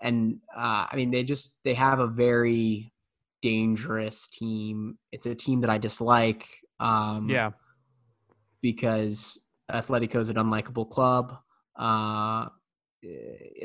and 0.00 0.38
uh, 0.56 0.86
I 0.90 0.96
mean, 0.96 1.10
they 1.10 1.24
just 1.24 1.58
they 1.64 1.74
have 1.74 1.98
a 2.00 2.06
very 2.06 2.92
dangerous 3.42 4.28
team. 4.28 4.98
It's 5.12 5.26
a 5.26 5.34
team 5.34 5.60
that 5.60 5.70
I 5.70 5.78
dislike. 5.78 6.48
Um, 6.80 7.28
Yeah. 7.28 7.50
because 8.62 9.38
Atletico 9.70 10.16
is 10.16 10.28
an 10.28 10.36
unlikable 10.36 10.88
club. 10.90 11.36
Uh, 11.78 12.48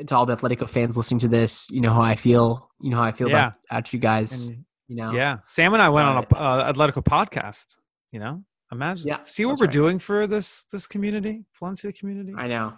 to 0.06 0.14
all 0.14 0.26
the 0.26 0.36
Atletico 0.36 0.68
fans 0.68 0.96
listening 0.96 1.18
to 1.20 1.28
this, 1.28 1.68
you 1.70 1.80
know 1.80 1.92
how 1.92 2.02
I 2.02 2.14
feel. 2.14 2.70
You 2.80 2.90
know 2.90 2.98
how 2.98 3.02
I 3.04 3.12
feel 3.12 3.28
Yeah. 3.28 3.34
about, 3.48 3.54
about 3.70 3.92
you 3.92 3.98
guys. 3.98 4.48
And 4.48 4.64
you 4.86 4.96
know, 4.96 5.12
yeah, 5.12 5.38
Sam 5.46 5.72
and 5.72 5.82
I 5.82 5.88
went 5.88 6.06
on 6.06 6.16
a 6.18 6.36
uh, 6.36 6.72
Atletico 6.72 7.02
podcast. 7.02 7.66
You 8.12 8.20
know, 8.20 8.44
imagine 8.70 9.08
Yeah, 9.08 9.16
see 9.22 9.44
what 9.44 9.58
we're 9.58 9.66
right. 9.66 9.72
doing 9.72 9.98
for 9.98 10.26
this 10.26 10.64
this 10.64 10.86
community, 10.86 11.44
Valencia 11.58 11.92
community. 11.92 12.32
I 12.36 12.46
know, 12.46 12.74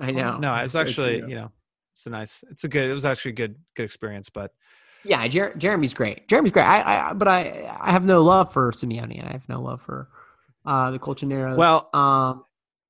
I 0.00 0.12
know. 0.12 0.38
No, 0.38 0.54
it's 0.56 0.74
so 0.74 0.80
actually 0.82 1.18
true. 1.20 1.28
you 1.30 1.34
know, 1.34 1.50
it's 1.94 2.06
a 2.06 2.10
nice, 2.10 2.44
it's 2.50 2.64
a 2.64 2.68
good, 2.68 2.90
it 2.90 2.92
was 2.92 3.04
actually 3.04 3.32
a 3.32 3.34
good 3.34 3.56
good 3.76 3.84
experience. 3.84 4.28
But 4.28 4.52
yeah. 5.04 5.26
Jer- 5.28 5.54
Jeremy's 5.56 5.94
great. 5.94 6.28
Jeremy's 6.28 6.52
great. 6.52 6.64
I, 6.64 7.10
I, 7.10 7.12
but 7.12 7.28
I, 7.28 7.76
I 7.80 7.90
have 7.90 8.06
no 8.06 8.22
love 8.22 8.52
for 8.52 8.70
Simeone, 8.72 9.18
and 9.18 9.28
I 9.28 9.32
have 9.32 9.48
no 9.48 9.60
love 9.60 9.82
for 9.82 10.08
uh, 10.64 10.90
the 10.90 10.98
Colchoneros. 10.98 11.56
Well, 11.56 11.90
um, 11.92 12.44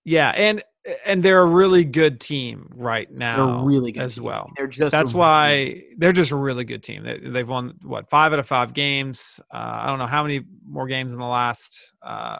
yeah, 0.04 0.30
and 0.30 0.62
and 1.06 1.22
they're 1.22 1.42
a 1.42 1.46
really 1.46 1.84
good 1.84 2.20
team 2.20 2.68
right 2.76 3.08
now 3.18 3.58
they're 3.58 3.64
really 3.64 3.92
good 3.92 4.02
as 4.02 4.16
team. 4.16 4.24
well. 4.24 4.50
They're 4.56 4.66
just 4.66 4.90
That's 4.90 5.14
why 5.14 5.84
they're 5.96 6.12
just 6.12 6.32
a 6.32 6.36
really 6.36 6.64
good 6.64 6.82
team. 6.82 7.04
They, 7.04 7.18
they've 7.18 7.48
won 7.48 7.74
what 7.82 8.10
five 8.10 8.32
out 8.32 8.40
of 8.40 8.46
five 8.48 8.74
games. 8.74 9.40
Uh, 9.52 9.58
I 9.82 9.86
don't 9.86 9.98
know 9.98 10.06
how 10.06 10.22
many 10.22 10.44
more 10.66 10.88
games 10.88 11.12
in 11.12 11.18
the 11.18 11.24
last, 11.24 11.92
uh, 12.02 12.38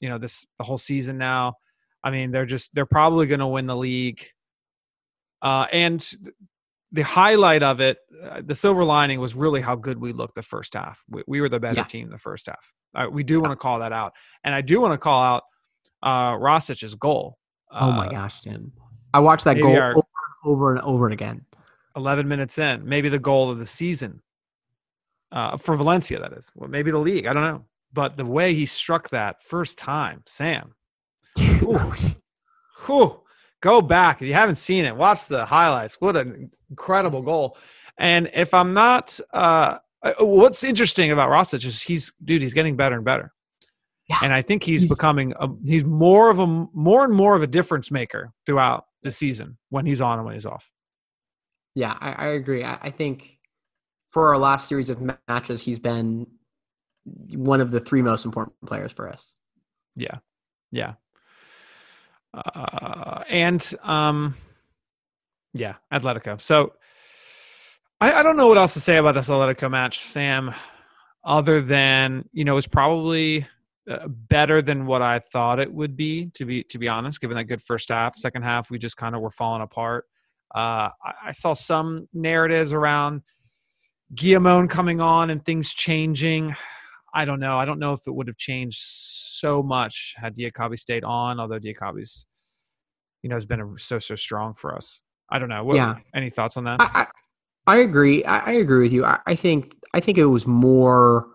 you 0.00 0.08
know, 0.08 0.18
this 0.18 0.44
the 0.58 0.64
whole 0.64 0.78
season 0.78 1.18
now. 1.18 1.54
I 2.02 2.10
mean, 2.10 2.30
they're 2.30 2.46
just 2.46 2.74
they're 2.74 2.84
probably 2.84 3.26
going 3.26 3.40
to 3.40 3.46
win 3.46 3.66
the 3.66 3.76
league. 3.76 4.26
Uh, 5.44 5.66
and 5.72 6.10
the 6.90 7.02
highlight 7.02 7.62
of 7.62 7.80
it, 7.80 7.98
uh, 8.24 8.40
the 8.44 8.54
silver 8.54 8.82
lining 8.82 9.20
was 9.20 9.34
really 9.36 9.60
how 9.60 9.76
good 9.76 9.98
we 9.98 10.12
looked 10.12 10.34
the 10.34 10.42
first 10.42 10.74
half. 10.74 11.04
We, 11.08 11.22
we 11.28 11.40
were 11.40 11.48
the 11.50 11.60
better 11.60 11.76
Yeah. 11.76 11.84
team 11.84 12.08
the 12.10 12.18
first 12.18 12.46
half. 12.46 12.72
Uh, 12.94 13.06
we 13.10 13.22
do 13.22 13.40
want 13.40 13.52
to 13.52 13.56
call 13.56 13.78
that 13.80 13.92
out, 13.92 14.14
and 14.42 14.54
I 14.54 14.60
do 14.62 14.80
want 14.80 14.92
to 14.94 14.98
call 14.98 15.22
out 15.22 15.42
uh, 16.02 16.36
Racic's 16.38 16.94
goal. 16.94 17.38
Oh 17.70 17.92
my 17.92 18.06
Uh, 18.06 18.10
gosh, 18.10 18.40
Tim! 18.40 18.72
I 19.12 19.20
watched 19.20 19.44
that 19.44 19.60
goal 19.60 19.76
our- 19.76 19.92
over, 19.96 20.06
over 20.44 20.72
and 20.74 20.80
over 20.82 21.08
again. 21.10 21.44
11 21.96 22.26
minutes 22.26 22.58
in, 22.58 22.84
maybe 22.88 23.08
the 23.08 23.18
goal 23.20 23.50
of 23.50 23.58
the 23.58 23.66
season 23.66 24.20
uh, 25.30 25.56
for 25.56 25.76
Valencia, 25.76 26.18
that 26.20 26.32
is. 26.32 26.50
Well, 26.54 26.68
maybe 26.68 26.90
the 26.90 26.98
league. 26.98 27.26
I 27.26 27.32
don't 27.32 27.42
know. 27.44 27.64
But 27.92 28.16
the 28.16 28.24
way 28.24 28.52
he 28.54 28.66
struck 28.66 29.10
that 29.10 29.42
first 29.42 29.78
time, 29.78 30.22
Sam, 30.26 30.74
whew, 32.86 33.20
go 33.64 33.80
back. 33.80 34.20
If 34.20 34.28
you 34.28 34.34
haven't 34.34 34.56
seen 34.56 34.84
it, 34.84 34.94
watch 34.94 35.26
the 35.26 35.46
highlights. 35.46 35.98
What 35.98 36.16
an 36.18 36.50
incredible 36.68 37.22
goal. 37.22 37.56
And 37.96 38.30
if 38.34 38.52
I'm 38.52 38.74
not, 38.74 39.18
uh, 39.32 39.78
uh, 40.02 40.12
what's 40.20 40.62
interesting 40.62 41.10
about 41.12 41.30
Racic 41.30 41.64
is 41.64 41.80
he's, 41.82 42.12
dude, 42.22 42.42
he's 42.42 42.52
getting 42.52 42.76
better 42.76 42.96
and 42.96 43.04
better. 43.06 43.32
Yeah. 44.06 44.18
And 44.22 44.34
I 44.34 44.42
think 44.42 44.62
he's, 44.62 44.82
He's- 44.82 44.92
becoming, 44.94 45.32
a, 45.40 45.48
he's 45.64 45.84
more 45.84 46.28
of 46.30 46.38
a, 46.40 46.46
more 46.46 47.04
and 47.04 47.14
more 47.14 47.34
of 47.34 47.42
a 47.42 47.46
difference 47.46 47.90
maker 47.90 48.32
throughout 48.44 48.84
the 49.02 49.10
season 49.10 49.56
when 49.70 49.86
he's 49.86 50.02
on 50.02 50.18
and 50.18 50.26
when 50.26 50.34
he's 50.34 50.44
off. 50.46 50.70
Yeah, 51.74 51.96
I, 51.98 52.12
I 52.12 52.26
agree. 52.34 52.62
I, 52.64 52.78
I 52.82 52.90
think 52.90 53.38
for 54.12 54.28
our 54.28 54.38
last 54.38 54.68
series 54.68 54.90
of 54.90 55.00
matches, 55.26 55.62
he's 55.62 55.78
been 55.78 56.26
one 57.34 57.62
of 57.62 57.70
the 57.70 57.80
three 57.80 58.02
most 58.02 58.26
important 58.26 58.56
players 58.66 58.92
for 58.92 59.10
us. 59.10 59.32
Yeah. 59.96 60.18
Yeah. 60.70 60.94
Uh, 62.34 63.22
and 63.28 63.74
um, 63.82 64.34
yeah, 65.52 65.74
Atletico. 65.92 66.40
So 66.40 66.72
I, 68.00 68.12
I 68.12 68.22
don't 68.22 68.36
know 68.36 68.48
what 68.48 68.58
else 68.58 68.74
to 68.74 68.80
say 68.80 68.96
about 68.96 69.14
this 69.14 69.28
Atletico 69.28 69.70
match, 69.70 70.00
Sam, 70.00 70.52
other 71.24 71.60
than 71.60 72.28
you 72.32 72.44
know 72.44 72.56
it's 72.56 72.66
probably 72.66 73.46
uh, 73.88 74.08
better 74.08 74.60
than 74.62 74.86
what 74.86 75.02
I 75.02 75.20
thought 75.20 75.60
it 75.60 75.72
would 75.72 75.96
be. 75.96 76.30
To 76.34 76.44
be 76.44 76.64
to 76.64 76.78
be 76.78 76.88
honest, 76.88 77.20
given 77.20 77.36
that 77.36 77.44
good 77.44 77.62
first 77.62 77.88
half, 77.88 78.16
second 78.16 78.42
half 78.42 78.70
we 78.70 78.78
just 78.78 78.96
kind 78.96 79.14
of 79.14 79.20
were 79.20 79.30
falling 79.30 79.62
apart. 79.62 80.06
Uh, 80.54 80.90
I, 81.04 81.12
I 81.26 81.32
saw 81.32 81.54
some 81.54 82.08
narratives 82.12 82.72
around 82.72 83.22
Guillamon 84.14 84.68
coming 84.68 85.00
on 85.00 85.30
and 85.30 85.44
things 85.44 85.72
changing. 85.72 86.54
I 87.14 87.24
don't 87.24 87.40
know. 87.40 87.58
I 87.58 87.64
don't 87.64 87.78
know 87.78 87.92
if 87.92 88.00
it 88.06 88.14
would 88.14 88.26
have 88.26 88.36
changed 88.36 88.80
so 88.82 89.62
much 89.62 90.14
had 90.16 90.36
Diakhaby 90.36 90.78
stayed 90.78 91.04
on, 91.04 91.38
although 91.38 91.60
Diakhaby's, 91.60 92.26
you 93.22 93.30
know, 93.30 93.36
has 93.36 93.46
been 93.46 93.60
a, 93.60 93.78
so 93.78 93.98
so 93.98 94.16
strong 94.16 94.52
for 94.52 94.74
us. 94.74 95.00
I 95.30 95.38
don't 95.38 95.48
know. 95.48 95.62
What, 95.64 95.76
Yeah. 95.76 95.96
Any 96.14 96.30
thoughts 96.30 96.56
on 96.56 96.64
that? 96.64 96.80
I, 96.80 96.90
I, 96.94 97.06
I 97.66 97.76
agree. 97.78 98.24
I, 98.24 98.38
I 98.38 98.52
agree 98.52 98.82
with 98.82 98.92
you. 98.92 99.04
I, 99.04 99.20
I 99.26 99.36
think 99.36 99.76
I 99.94 100.00
think 100.00 100.18
it 100.18 100.26
was 100.26 100.46
more 100.46 101.28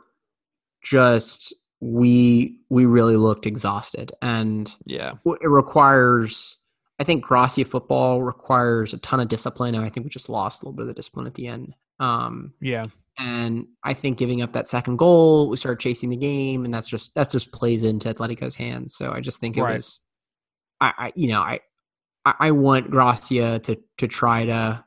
just 0.83 1.53
we 1.79 2.59
we 2.69 2.85
really 2.85 3.15
looked 3.15 3.45
exhausted, 3.45 4.11
and 4.21 4.71
yeah. 4.85 5.13
it 5.25 5.47
requires. 5.47 6.57
I 6.99 7.05
think 7.05 7.23
Gracia 7.23 7.63
football 7.63 8.21
requires 8.21 8.93
a 8.93 8.97
ton 8.97 9.21
of 9.21 9.29
discipline, 9.29 9.73
and 9.73 9.85
I 9.85 9.89
think 9.89 10.03
we 10.03 10.09
just 10.09 10.27
lost 10.27 10.61
a 10.61 10.65
little 10.65 10.75
bit 10.75 10.81
of 10.81 10.87
the 10.89 10.93
discipline 10.93 11.27
at 11.27 11.35
the 11.35 11.47
end. 11.47 11.73
Um, 11.99 12.53
Yeah. 12.59 12.87
And 13.19 13.67
I 13.83 13.93
think 13.93 14.17
giving 14.17 14.41
up 14.41 14.53
that 14.53 14.67
second 14.69 14.97
goal, 14.97 15.49
we 15.49 15.57
started 15.57 15.79
chasing 15.79 16.09
the 16.09 16.15
game, 16.17 16.65
and 16.65 16.73
that's 16.73 16.87
just 16.87 17.13
that 17.15 17.29
just 17.29 17.51
plays 17.51 17.83
into 17.83 18.11
Atletico's 18.13 18.55
hands. 18.55 18.95
So 18.95 19.11
I 19.11 19.19
just 19.19 19.39
think 19.39 19.57
it 19.57 19.61
Right. 19.61 19.75
was, 19.75 19.99
I, 20.81 20.93
I 20.97 21.11
you 21.15 21.27
know 21.27 21.41
I, 21.41 21.59
I 22.25 22.51
want 22.51 22.89
Gracia 22.89 23.59
to 23.59 23.77
to 23.97 24.07
try 24.07 24.45
to 24.45 24.83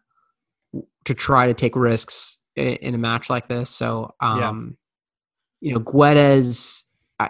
to 1.04 1.14
try 1.14 1.46
to 1.46 1.54
take 1.54 1.76
risks 1.76 2.38
in, 2.56 2.94
a 2.94 2.98
match 2.98 3.28
like 3.28 3.48
this. 3.48 3.68
So 3.70 4.14
um, 4.20 4.76
you 5.60 5.74
know 5.74 5.80
Guedes, 5.80 6.84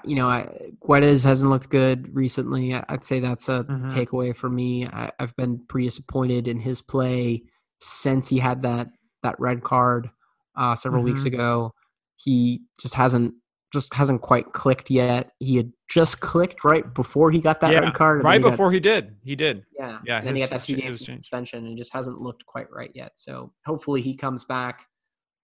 you 0.04 0.14
know 0.16 0.28
I, 0.28 0.71
Guedes 0.82 1.25
hasn't 1.25 1.50
looked 1.50 1.68
good 1.68 2.14
recently. 2.14 2.75
I'd 2.75 3.04
say 3.04 3.18
that's 3.21 3.49
a 3.49 3.64
Mhm. 3.64 3.90
takeaway 3.92 4.35
for 4.37 4.49
me. 4.49 4.87
I, 4.87 5.11
I've 5.18 5.35
been 5.37 5.64
pretty 5.68 5.88
disappointed 5.88 6.47
in 6.49 6.61
his 6.61 6.80
play 6.80 7.42
since 7.80 8.28
he 8.28 8.38
had 8.38 8.62
that 8.62 8.88
that 9.25 9.38
red 9.40 9.62
card 9.64 10.11
uh, 10.56 10.75
several 10.75 11.02
weeks 11.02 11.23
Mhm. 11.23 11.26
ago. 11.26 11.75
He 12.16 12.62
just 12.80 12.94
hasn't 12.94 13.35
just 13.73 13.94
hasn't 13.94 14.21
quite 14.21 14.44
clicked 14.52 14.90
yet. 14.90 15.32
He 15.38 15.56
had 15.56 15.73
just 15.88 16.21
clicked 16.21 16.62
right 16.62 16.92
before 16.92 17.30
he 17.30 17.38
got 17.38 17.59
that 17.61 17.73
Yeah, 17.73 17.78
red 17.80 17.94
card. 17.94 18.23
Right 18.23 18.38
he 18.38 18.42
got- 18.42 18.50
before 18.50 18.71
he 18.71 18.78
did. 18.80 19.16
He 19.25 19.35
did. 19.35 19.64
yeah, 19.78 19.99
Yeah, 20.04 20.18
And 20.18 20.26
then 20.26 20.35
he 20.37 20.42
his- 20.42 20.50
got 20.50 20.59
that 20.61 20.66
two 20.66 20.76
game 20.76 20.92
suspension 20.92 21.64
and 21.66 21.78
just 21.78 21.90
hasn't 21.90 22.21
looked 22.21 22.44
quite 22.44 22.71
right 22.71 22.90
yet. 22.94 23.12
So 23.18 23.54
hopefully 23.64 24.02
he 24.02 24.14
comes 24.14 24.44
back. 24.44 24.87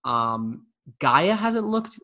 Um, 0.04 0.66
Gaia 0.98 1.34
hasn't 1.34 1.66
looked 1.66 1.98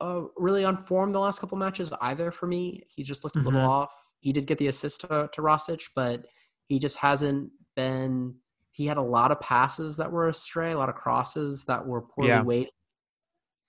uh, 0.00 0.26
really 0.36 0.64
on 0.64 0.84
form 0.84 1.10
the 1.10 1.18
last 1.18 1.40
couple 1.40 1.58
matches 1.58 1.92
either 2.02 2.30
for 2.30 2.46
me. 2.46 2.84
He's 2.86 3.04
just 3.08 3.24
looked 3.24 3.34
a 3.34 3.40
little 3.40 3.60
Mhm. 3.60 3.68
off. 3.68 3.90
He 4.20 4.32
did 4.32 4.46
get 4.46 4.58
the 4.58 4.68
assist 4.68 5.00
to, 5.00 5.28
to 5.32 5.42
Racic, 5.42 5.90
but 5.96 6.24
he 6.68 6.78
just 6.78 6.98
hasn't 6.98 7.50
been. 7.74 8.36
He 8.78 8.86
had 8.86 8.96
a 8.96 9.02
lot 9.02 9.32
of 9.32 9.40
passes 9.40 9.96
that 9.96 10.12
were 10.12 10.28
astray, 10.28 10.70
a 10.70 10.78
lot 10.78 10.88
of 10.88 10.94
crosses 10.94 11.64
that 11.64 11.84
were 11.84 12.00
poorly 12.00 12.30
Yeah. 12.30 12.42
weighted. 12.42 12.72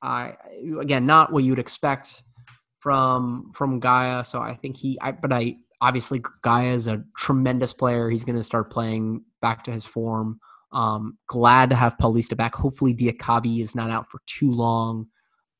I 0.04 0.36
again, 0.80 1.08
not 1.08 1.34
what 1.34 1.44
you'd 1.44 1.58
expect 1.58 2.22
from 2.80 3.52
from 3.56 3.80
Gaia. 3.80 4.24
So 4.24 4.40
I 4.40 4.54
think 4.54 4.78
he, 4.78 5.00
I, 5.02 5.12
but 5.14 5.34
I 5.34 5.58
obviously 5.82 6.22
Gaia 6.44 6.74
is 6.74 6.86
a 6.86 7.04
tremendous 7.18 7.74
player. 7.74 8.08
He's 8.12 8.24
going 8.24 8.36
to 8.38 8.44
start 8.44 8.70
playing 8.70 9.24
back 9.42 9.64
to 9.64 9.72
his 9.72 9.84
form. 9.84 10.40
Um, 10.72 11.18
glad 11.26 11.72
to 11.72 11.76
have 11.76 11.98
Paulista 11.98 12.38
back. 12.38 12.54
Hopefully, 12.54 12.94
Diakhaby 12.94 13.62
is 13.64 13.76
not 13.76 13.90
out 13.90 14.12
for 14.12 14.20
too 14.28 14.52
long. 14.52 15.08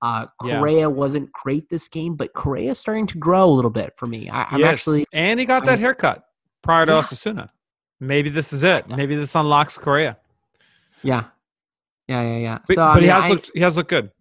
Uh, 0.04 0.28
Yeah. 0.46 0.86
Wasn't 0.86 1.32
great 1.34 1.68
this 1.72 1.88
game, 1.90 2.16
but 2.16 2.34
Correa 2.34 2.70
is 2.70 2.80
starting 2.80 3.08
to 3.08 3.18
grow 3.18 3.46
a 3.46 3.50
little 3.58 3.72
bit 3.72 3.94
for 3.98 4.06
me. 4.06 4.30
I, 4.30 4.44
I'm 4.52 4.60
Yes. 4.60 4.70
actually, 4.70 5.06
And 5.12 5.40
he 5.40 5.46
got 5.48 5.66
that 5.66 5.80
I- 5.80 5.82
haircut 5.82 6.24
prior 6.62 6.86
to 6.86 6.92
Yeah. 6.94 7.02
Osasuna. 7.02 7.50
Maybe 8.00 8.30
this 8.30 8.54
is 8.54 8.64
it. 8.64 8.86
Yeah. 8.88 8.96
Maybe 8.96 9.16
this 9.16 9.36
unlocks 9.36 9.78
Correa. 9.78 10.18
yeah, 11.04 11.26
yeah, 12.08 12.22
yeah, 12.24 12.38
yeah. 12.38 12.58
But, 12.68 12.76
so, 12.76 12.84
I 12.86 12.94
but 12.94 13.04
he 13.04 13.10
has 13.10 13.24
I- 13.26 13.30
looked. 13.30 13.52
He 13.54 13.60
has 13.62 13.78
looked 13.78 13.90
good. 13.90 14.12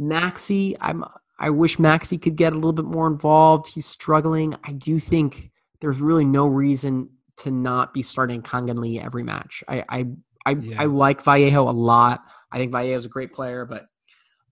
Maxi, 0.00 0.76
I'm 0.80 1.04
I 1.38 1.50
wish 1.50 1.76
Maxi 1.76 2.20
could 2.20 2.36
get 2.36 2.52
a 2.52 2.56
little 2.56 2.72
bit 2.72 2.84
more 2.84 3.06
involved. 3.06 3.72
He's 3.74 3.86
struggling. 3.86 4.54
I 4.64 4.72
do 4.72 4.98
think 4.98 5.50
there's 5.80 6.00
really 6.00 6.24
no 6.24 6.46
reason 6.46 7.10
to 7.38 7.50
not 7.50 7.92
be 7.92 8.02
starting 8.02 8.42
Kang-in 8.42 8.80
Lee 8.80 9.00
every 9.00 9.22
match. 9.22 9.62
I 9.68 9.84
I 9.88 10.06
I, 10.46 10.50
Yeah. 10.52 10.82
I 10.82 10.84
like 10.86 11.22
Vallejo 11.24 11.68
a 11.68 11.72
lot. 11.72 12.22
I 12.52 12.58
think 12.58 12.72
Vallejo's 12.72 13.06
a 13.06 13.08
great 13.08 13.32
player, 13.32 13.64
but 13.64 13.86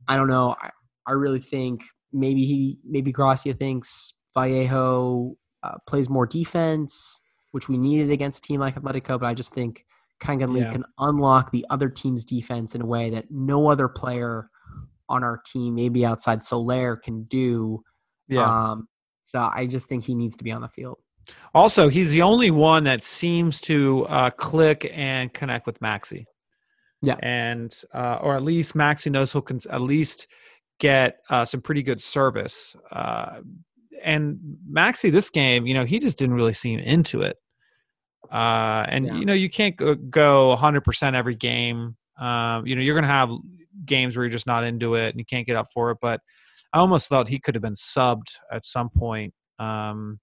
I 0.08 0.16
don't 0.16 0.28
know. 0.28 0.56
I, 0.60 0.70
I 1.06 1.12
really 1.12 1.40
think 1.40 1.82
maybe 2.12 2.44
he 2.46 2.78
maybe 2.84 3.12
Gracia 3.12 3.52
thinks 3.54 4.14
Vallejo 4.34 5.36
uh, 5.62 5.74
plays 5.86 6.08
more 6.08 6.26
defense, 6.26 7.21
which 7.52 7.68
we 7.68 7.78
needed 7.78 8.10
against 8.10 8.38
a 8.38 8.42
team 8.42 8.60
like 8.60 8.74
Atletico, 8.74 9.18
but 9.18 9.26
I 9.26 9.34
just 9.34 9.54
think 9.54 9.84
Kang-in 10.20 10.52
Lee 10.52 10.60
Yeah. 10.60 10.70
can 10.70 10.84
unlock 10.98 11.50
the 11.50 11.64
other 11.70 11.88
team's 11.88 12.24
defense 12.24 12.74
in 12.74 12.82
a 12.82 12.86
way 12.86 13.10
that 13.10 13.30
no 13.30 13.70
other 13.70 13.88
player 13.88 14.48
on 15.08 15.22
our 15.24 15.40
team, 15.46 15.74
maybe 15.74 16.04
outside 16.04 16.42
Soler, 16.42 16.96
can 16.96 17.24
do. 17.24 17.82
Um, 18.38 18.88
so 19.24 19.50
I 19.54 19.66
just 19.66 19.88
think 19.88 20.04
he 20.04 20.14
needs 20.14 20.36
to 20.36 20.44
be 20.44 20.52
on 20.52 20.62
the 20.62 20.68
field. 20.68 20.98
Also, 21.54 21.88
he's 21.88 22.10
the 22.12 22.22
only 22.22 22.50
one 22.50 22.84
that 22.84 23.02
seems 23.02 23.60
to 23.62 24.06
uh, 24.06 24.30
click 24.30 24.90
and 24.94 25.32
connect 25.32 25.66
with 25.66 25.78
Maxi. 25.80 26.24
Yeah. 27.02 27.16
And, 27.22 27.74
uh, 27.92 28.18
or 28.22 28.36
at 28.36 28.42
least 28.42 28.74
Maxi 28.74 29.10
knows 29.10 29.32
he'll 29.32 29.42
cons- 29.42 29.66
at 29.66 29.80
least 29.80 30.28
get 30.80 31.18
uh, 31.30 31.44
some 31.44 31.60
pretty 31.60 31.82
good 31.82 32.00
service. 32.00 32.74
And 34.04 34.38
Maxi, 34.70 35.10
this 35.10 35.30
game, 35.30 35.66
you 35.66 35.74
know, 35.74 35.84
he 35.84 35.98
just 35.98 36.18
didn't 36.18 36.34
really 36.34 36.52
seem 36.52 36.78
into 36.78 37.22
it. 37.22 37.36
Uh, 38.30 38.84
and, 38.88 39.06
Yeah. 39.06 39.14
you 39.16 39.24
know, 39.24 39.32
you 39.34 39.50
can't 39.50 39.76
go, 39.76 39.94
go 39.94 40.56
100% 40.56 41.14
every 41.14 41.34
game. 41.34 41.96
Um, 42.18 42.66
you 42.66 42.74
know, 42.76 42.82
you're 42.82 42.94
going 42.94 43.02
to 43.02 43.08
have 43.08 43.30
games 43.84 44.16
where 44.16 44.24
you're 44.24 44.30
just 44.30 44.46
not 44.46 44.64
into 44.64 44.94
it 44.94 45.10
and 45.10 45.18
you 45.18 45.24
can't 45.24 45.46
get 45.46 45.56
up 45.56 45.66
for 45.72 45.90
it. 45.90 45.98
But 46.00 46.20
I 46.72 46.78
almost 46.78 47.08
thought 47.08 47.28
he 47.28 47.38
could 47.38 47.54
have 47.54 47.62
been 47.62 47.74
subbed 47.74 48.32
at 48.50 48.64
some 48.64 48.88
point. 48.90 49.34
Um, 49.58 50.18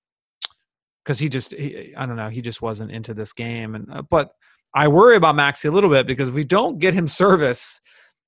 because 1.04 1.18
he 1.20 1.28
just, 1.30 1.54
he, 1.54 1.94
I 1.98 2.06
don't 2.06 2.18
know, 2.18 2.30
he 2.30 2.42
just 2.42 2.62
wasn't 2.62 2.92
into 2.92 3.14
this 3.16 3.34
game. 3.34 3.74
And 3.74 3.92
uh, 3.92 4.04
but 4.04 4.30
I 4.76 4.88
worry 4.88 5.16
about 5.16 5.34
Maxi 5.36 5.68
a 5.68 5.72
little 5.72 5.90
bit 5.90 6.06
because 6.06 6.30
if 6.30 6.36
we 6.36 6.44
don't 6.44 6.78
get 6.78 6.94
him 6.94 7.08
service, 7.24 7.82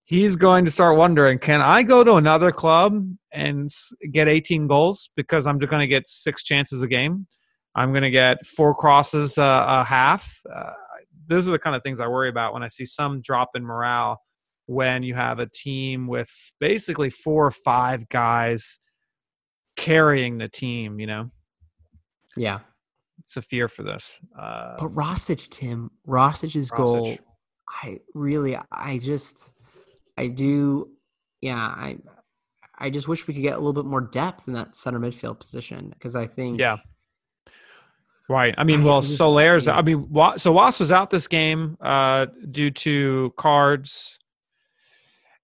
he's 0.06 0.36
going 0.36 0.66
to 0.66 0.72
start 0.72 0.98
wondering, 0.98 1.40
can 1.40 1.62
I 1.62 1.84
go 1.84 2.04
to 2.04 2.16
another 2.16 2.52
club 2.52 3.06
and 3.32 3.70
get 4.12 4.28
18 4.28 4.68
goals 4.68 5.10
because 5.16 5.48
I'm 5.48 5.60
just 5.60 5.70
going 5.70 5.82
to 5.82 5.88
get 5.88 6.08
six 6.08 6.44
chances 6.44 6.82
a 6.84 6.88
game? 6.88 7.28
I'm 7.76 7.92
going 7.92 8.04
to 8.04 8.12
get 8.12 8.46
four 8.46 8.76
crosses 8.76 9.38
uh, 9.38 9.66
a 9.68 9.84
half. 9.84 10.42
Uh, 10.54 10.72
those 11.28 11.48
are 11.48 11.52
the 11.52 11.60
kind 11.60 11.76
of 11.76 11.84
things 11.84 12.02
I 12.02 12.08
worry 12.08 12.30
about 12.30 12.54
when 12.54 12.64
I 12.64 12.68
see 12.68 12.86
some 12.86 13.22
drop 13.22 13.52
in 13.56 13.64
morale 13.64 14.20
when 14.66 15.04
you 15.04 15.16
have 15.16 15.40
a 15.40 15.48
team 15.54 16.08
with 16.08 16.30
basically 16.60 17.10
four 17.10 17.46
or 17.46 17.52
five 17.52 18.08
guys 18.10 18.80
carrying 19.78 20.38
the 20.38 20.50
team, 20.50 21.00
you 21.00 21.08
know? 21.08 21.32
Yeah. 22.36 22.60
It's 23.20 23.38
a 23.38 23.42
fear 23.42 23.68
for 23.68 23.84
this. 23.84 24.20
Uh, 24.38 24.76
But 24.78 24.94
Racic, 24.94 25.50
Tim, 25.50 25.92
Racic's 26.08 26.70
goal, 26.70 27.18
I 27.84 28.00
really, 28.14 28.58
I 28.72 28.98
just, 28.98 29.52
I 30.22 30.28
do, 30.28 30.90
yeah, 31.42 31.56
I, 31.56 31.98
I 32.78 32.92
just 32.92 33.08
wish 33.08 33.28
we 33.28 33.34
could 33.34 33.42
get 33.42 33.54
a 33.54 33.58
little 33.58 33.74
bit 33.74 33.86
more 33.86 34.02
depth 34.02 34.48
in 34.48 34.54
that 34.54 34.76
center 34.76 35.00
midfield 35.00 35.40
position 35.40 35.90
because 35.90 36.16
I 36.16 36.28
think, 36.28 36.60
Yeah. 36.60 36.78
Right. 38.30 38.54
I 38.56 38.64
mean, 38.70 38.84
well, 38.84 39.02
Soler's. 39.02 39.68
I 39.68 39.82
mean, 39.82 40.08
so 40.38 40.52
Was 40.52 40.80
was 40.80 40.92
out 40.92 41.10
this 41.10 41.28
game 41.28 41.76
uh, 41.82 42.28
due 42.50 42.70
to 42.70 43.34
cards, 43.36 44.20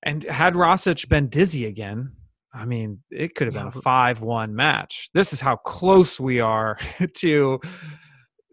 and 0.04 0.24
had 0.24 0.54
Racic 0.54 1.10
been 1.10 1.28
dizzy 1.28 1.66
again, 1.66 2.12
I 2.54 2.66
mean, 2.66 3.00
it 3.10 3.34
could 3.34 3.48
have 3.48 3.56
been 3.56 3.68
a 3.68 3.72
five-one 3.72 4.56
match. 4.56 5.10
This 5.14 5.34
is 5.34 5.42
how 5.42 5.56
close 5.56 6.20
we 6.20 6.40
are 6.40 6.78
to 7.16 7.60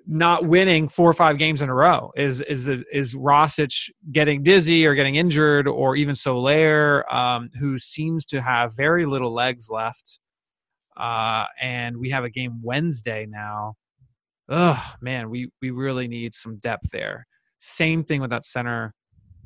not 0.07 0.45
winning 0.47 0.89
four 0.89 1.11
or 1.11 1.15
five 1.15 1.39
games 1.39 1.63
in 1.63 1.69
a 1.69 1.75
row. 1.75 2.13
Is 2.17 2.41
is 2.43 2.69
is 2.69 3.15
Racic 3.15 3.91
getting 4.13 4.43
dizzy 4.43 4.87
or 4.87 4.95
getting 4.95 5.17
injured, 5.17 5.67
or 5.69 5.97
even 5.97 6.15
Soler, 6.15 7.13
um, 7.15 7.51
who 7.59 7.79
seems 7.79 8.25
to 8.27 8.43
have 8.43 8.77
very 8.77 9.07
little 9.07 9.33
legs 9.33 9.69
left? 9.71 10.21
Uh, 10.97 11.45
and 11.61 11.97
we 11.97 12.11
have 12.11 12.25
a 12.25 12.31
game 12.31 12.61
Wednesday 12.63 13.27
now 13.29 13.75
oh 14.49 14.95
man, 15.01 15.31
we 15.31 15.51
we 15.61 15.71
really 15.71 16.09
need 16.09 16.35
some 16.35 16.57
depth 16.59 16.91
there. 16.91 17.27
Same 17.59 18.05
thing 18.05 18.21
with 18.21 18.31
that 18.31 18.47
center 18.47 18.95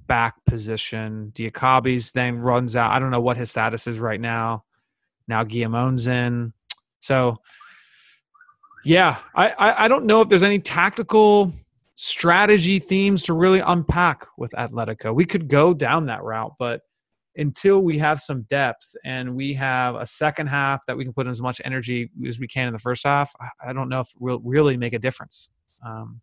back 0.07 0.35
position. 0.47 1.33
Diakhaby's 1.35 2.13
then 2.13 2.39
runs 2.39 2.77
out. 2.77 2.93
I 2.93 2.99
don't 2.99 3.11
know 3.11 3.21
what 3.21 3.37
his 3.37 3.51
status 3.51 3.87
is 3.87 3.99
right 3.99 4.21
now. 4.21 4.65
Now 5.27 5.45
Guillamon's 5.45 6.07
in. 6.07 6.53
So 7.01 7.37
yeah, 8.85 9.19
I, 9.35 9.51
I 9.51 9.85
I 9.85 9.89
don't 9.89 10.05
know 10.07 10.21
if 10.21 10.29
there's 10.29 10.43
any 10.43 10.59
tactical 10.59 11.53
strategy 11.95 12.79
themes 12.79 13.25
to 13.25 13.33
really 13.35 13.61
unpack 13.61 14.27
with 14.37 14.53
Atletico. 14.53 15.15
We 15.15 15.25
could 15.25 15.49
go 15.49 15.75
down 15.75 16.07
that 16.07 16.23
route, 16.23 16.55
but 16.59 16.83
until 17.37 17.81
we 17.81 17.99
have 17.99 18.21
some 18.21 18.43
depth 18.43 18.95
and 19.05 19.35
we 19.35 19.53
have 19.55 19.95
a 19.95 20.07
second 20.07 20.49
half 20.49 20.85
that 20.87 20.97
we 20.97 21.05
can 21.05 21.13
put 21.13 21.27
in 21.27 21.31
as 21.31 21.41
much 21.41 21.61
energy 21.65 22.11
as 22.27 22.39
we 22.41 22.49
can 22.49 22.67
in 22.67 22.73
the 22.73 22.79
first 22.79 23.05
half, 23.05 23.33
I- 23.65 23.73
don't 23.73 23.89
know 23.89 24.01
if 24.01 24.09
it 24.09 24.21
will 24.21 24.41
really 24.45 24.77
make 24.77 24.93
a 24.93 24.99
difference. 24.99 25.51
Um, 25.85 26.21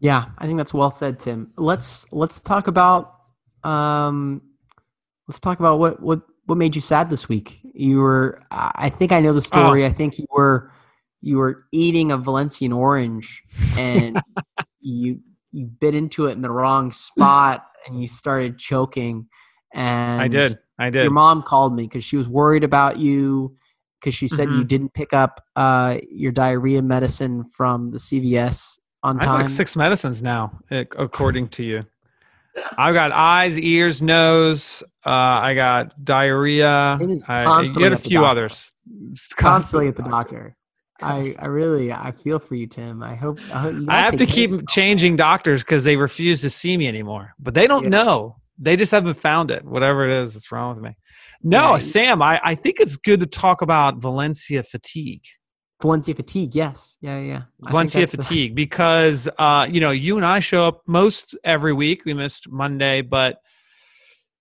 yeah, 0.00 0.26
I 0.38 0.46
think 0.46 0.56
that's 0.58 0.72
well 0.72 0.90
said, 0.90 1.18
Tim. 1.18 1.52
Let's 1.56 2.10
let's 2.12 2.40
talk 2.40 2.68
about, 2.68 3.14
um, 3.64 4.42
let's 5.26 5.40
talk 5.40 5.58
about 5.58 5.78
what 5.78 6.00
what 6.00 6.22
what 6.48 6.56
made 6.56 6.74
you 6.74 6.80
sad 6.80 7.10
this 7.10 7.28
week. 7.28 7.60
You 7.74 7.98
were, 7.98 8.40
I 8.50 8.88
think 8.88 9.12
I 9.12 9.20
know 9.20 9.34
the 9.34 9.42
story. 9.42 9.84
I 9.84 9.92
think 9.92 10.18
you 10.18 10.24
were 10.30 10.72
you 11.20 11.36
were 11.36 11.66
eating 11.72 12.10
a 12.10 12.16
Valencian 12.16 12.72
orange 12.72 13.42
and 13.76 14.18
you 14.80 15.20
you 15.52 15.66
bit 15.66 15.94
into 15.94 16.26
it 16.26 16.32
in 16.32 16.40
the 16.40 16.50
wrong 16.50 16.90
spot 16.90 17.66
and 17.86 18.00
you 18.00 18.08
started 18.08 18.58
choking. 18.58 19.28
And 19.74 20.22
I 20.22 20.28
did. 20.28 20.58
I 20.78 20.88
did. 20.88 21.02
Your 21.02 21.10
mom 21.10 21.42
called 21.42 21.76
me 21.76 21.82
because 21.82 22.02
she 22.02 22.16
was 22.16 22.28
worried 22.30 22.64
about 22.64 22.96
you 22.96 23.54
because 24.00 24.14
she 24.14 24.26
said 24.26 24.50
you 24.50 24.64
Mhm. 24.64 24.68
didn't 24.68 24.94
pick 24.94 25.12
up 25.12 25.44
uh, 25.54 25.98
your 26.10 26.32
diarrhea 26.32 26.80
medicine 26.80 27.44
from 27.44 27.90
the 27.90 27.98
CVS 27.98 28.78
on 29.02 29.18
time. 29.18 29.28
I 29.28 29.32
have 29.32 29.40
like 29.40 29.48
six 29.50 29.76
medicines 29.76 30.22
now, 30.22 30.58
according 30.70 31.48
to 31.48 31.62
you. 31.62 31.84
I've 32.76 32.94
got 32.94 33.12
eyes, 33.12 33.58
ears, 33.58 34.02
nose. 34.02 34.82
Uh, 35.04 35.10
I 35.10 35.54
got 35.54 36.04
diarrhea. 36.04 36.98
It 37.00 37.10
is 37.10 37.24
I, 37.28 37.62
you 37.62 37.82
had 37.82 37.92
a 37.92 37.98
few 37.98 38.24
others. 38.24 38.72
It's 39.10 39.28
constantly 39.28 39.88
at 39.88 39.96
the 39.96 40.02
doctor. 40.02 40.56
I, 41.00 41.34
I 41.38 41.46
really 41.46 41.92
I 41.92 42.10
feel 42.10 42.38
for 42.38 42.54
you, 42.56 42.66
Tim. 42.66 43.02
I 43.02 43.14
hope 43.14 43.38
I, 43.52 43.58
hope 43.58 43.74
you 43.74 43.86
I 43.88 43.98
have 44.00 44.16
to 44.16 44.26
keep 44.26 44.68
changing 44.68 45.16
doctors 45.16 45.62
because 45.62 45.84
they 45.84 45.96
refuse 45.96 46.40
to 46.42 46.50
see 46.50 46.76
me 46.76 46.88
anymore. 46.88 47.34
But 47.38 47.54
they 47.54 47.66
don't 47.66 47.84
Yeah. 47.84 47.90
know. 47.90 48.36
They 48.58 48.74
just 48.74 48.90
haven't 48.90 49.14
found 49.14 49.52
it. 49.52 49.64
Whatever 49.64 50.04
it 50.04 50.12
is, 50.12 50.34
that's 50.34 50.50
wrong 50.50 50.74
with 50.74 50.84
me. 50.84 50.96
No, 51.42 51.76
you- 51.76 51.80
Sam, 51.80 52.20
I, 52.20 52.40
I 52.42 52.54
think 52.56 52.80
it's 52.80 52.96
good 52.96 53.20
to 53.20 53.26
talk 53.26 53.62
about 53.62 53.98
Valencia 53.98 54.64
fatigue. 54.64 55.22
Valencia 55.80 56.14
fatigue. 56.14 56.54
Yes, 56.54 56.96
yeah, 57.00 57.20
yeah. 57.20 57.36
I 57.36 57.38
think 57.38 57.70
Valencia 57.70 58.00
that's 58.00 58.12
the- 58.12 58.22
fatigue 58.22 58.54
because 58.54 59.28
uh, 59.38 59.66
you 59.70 59.80
know 59.80 59.90
you 59.90 60.16
and 60.16 60.26
I 60.26 60.40
show 60.40 60.66
up 60.66 60.82
most 60.86 61.36
every 61.44 61.72
week. 61.72 62.04
We 62.04 62.14
missed 62.14 62.50
Monday, 62.50 63.00
but 63.02 63.40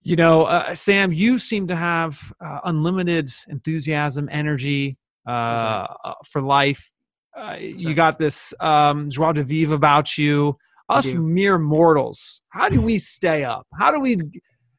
you 0.02 0.16
know, 0.16 0.44
uh, 0.44 0.74
Sam, 0.74 1.12
you 1.12 1.38
seem 1.38 1.68
to 1.68 1.76
have 1.76 2.34
uh, 2.40 2.62
unlimited 2.64 3.30
enthusiasm, 3.50 4.30
energy 4.32 4.98
uh, 5.28 5.86
uh, 6.06 6.14
for 6.26 6.42
life. 6.42 6.94
Uh, 7.36 7.58
you 7.60 7.88
right. 7.88 7.96
got 7.96 8.18
this 8.18 8.54
um, 8.62 9.10
joie 9.10 9.34
de 9.34 9.44
vivre 9.44 9.76
about 9.76 10.18
you. 10.18 10.58
Us 10.90 11.14
mere 11.14 11.58
mortals, 11.58 12.42
how 12.50 12.70
do 12.70 12.80
we 12.80 12.98
stay 12.98 13.44
up? 13.44 13.68
How 13.78 13.92
do 13.92 14.00
we, 14.00 14.16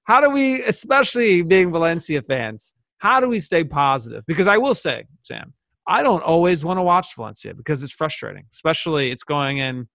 how 0.04 0.22
do 0.22 0.30
we, 0.30 0.62
especially 0.62 1.42
being 1.42 1.70
Valencia 1.70 2.22
fans, 2.22 2.74
how 2.96 3.20
do 3.20 3.28
we 3.28 3.40
stay 3.40 3.62
positive? 3.62 4.24
Because 4.26 4.46
I 4.46 4.56
will 4.56 4.74
say, 4.74 5.04
Sam, 5.20 5.52
I 5.88 6.02
don't 6.02 6.22
always 6.22 6.66
want 6.66 6.78
to 6.78 6.82
watch 6.82 7.16
Valencia 7.16 7.54
because 7.54 7.82
it's 7.82 7.94
frustrating, 7.94 8.44
especially 8.52 9.10
it's 9.10 9.24
going 9.24 9.58
in 9.58 9.88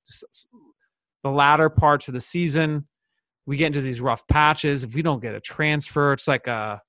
the 1.24 1.30
latter 1.30 1.70
parts 1.70 2.08
of 2.08 2.16
the 2.16 2.22
season. 2.22 2.88
We 3.46 3.58
get 3.58 3.68
into 3.68 3.82
these 3.82 4.02
rough 4.02 4.28
patches. 4.28 4.84
If 4.84 4.96
we 4.96 5.04
don't 5.04 5.22
get 5.22 5.36
a 5.36 5.40
transfer, 5.40 6.12
it's 6.14 6.28
like 6.28 6.48
a, 6.48 6.82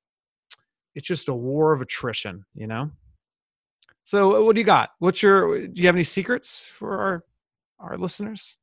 it's 0.94 1.06
just 1.06 1.28
a 1.28 1.34
war 1.34 1.74
of 1.74 1.82
attrition, 1.82 2.44
you 2.54 2.66
know. 2.66 2.90
So, 4.04 4.36
uh, 4.36 4.44
what 4.44 4.54
do 4.54 4.60
you 4.60 4.66
got? 4.66 4.90
What's 5.00 5.22
your? 5.22 5.66
Do 5.66 5.82
you 5.82 5.88
have 5.88 5.96
any 5.96 6.04
secrets 6.04 6.64
for 6.64 6.98
our 6.98 7.24
our 7.80 7.96
listeners? 7.96 8.58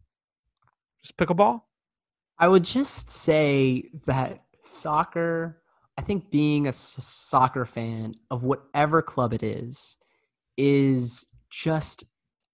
Just 1.03 1.17
pickleball. 1.17 1.61
I 2.39 2.47
would 2.47 2.63
just 2.63 3.09
say 3.09 3.83
that 4.05 4.41
soccer, 4.65 5.61
I 5.97 6.01
think 6.01 6.31
being 6.31 6.67
a 6.67 6.73
soccer 6.73 7.65
fan 7.65 8.15
of 8.29 8.43
whatever 8.43 9.01
club 9.01 9.33
it 9.33 9.43
is, 9.43 9.97
is 10.57 11.25
just 11.49 12.03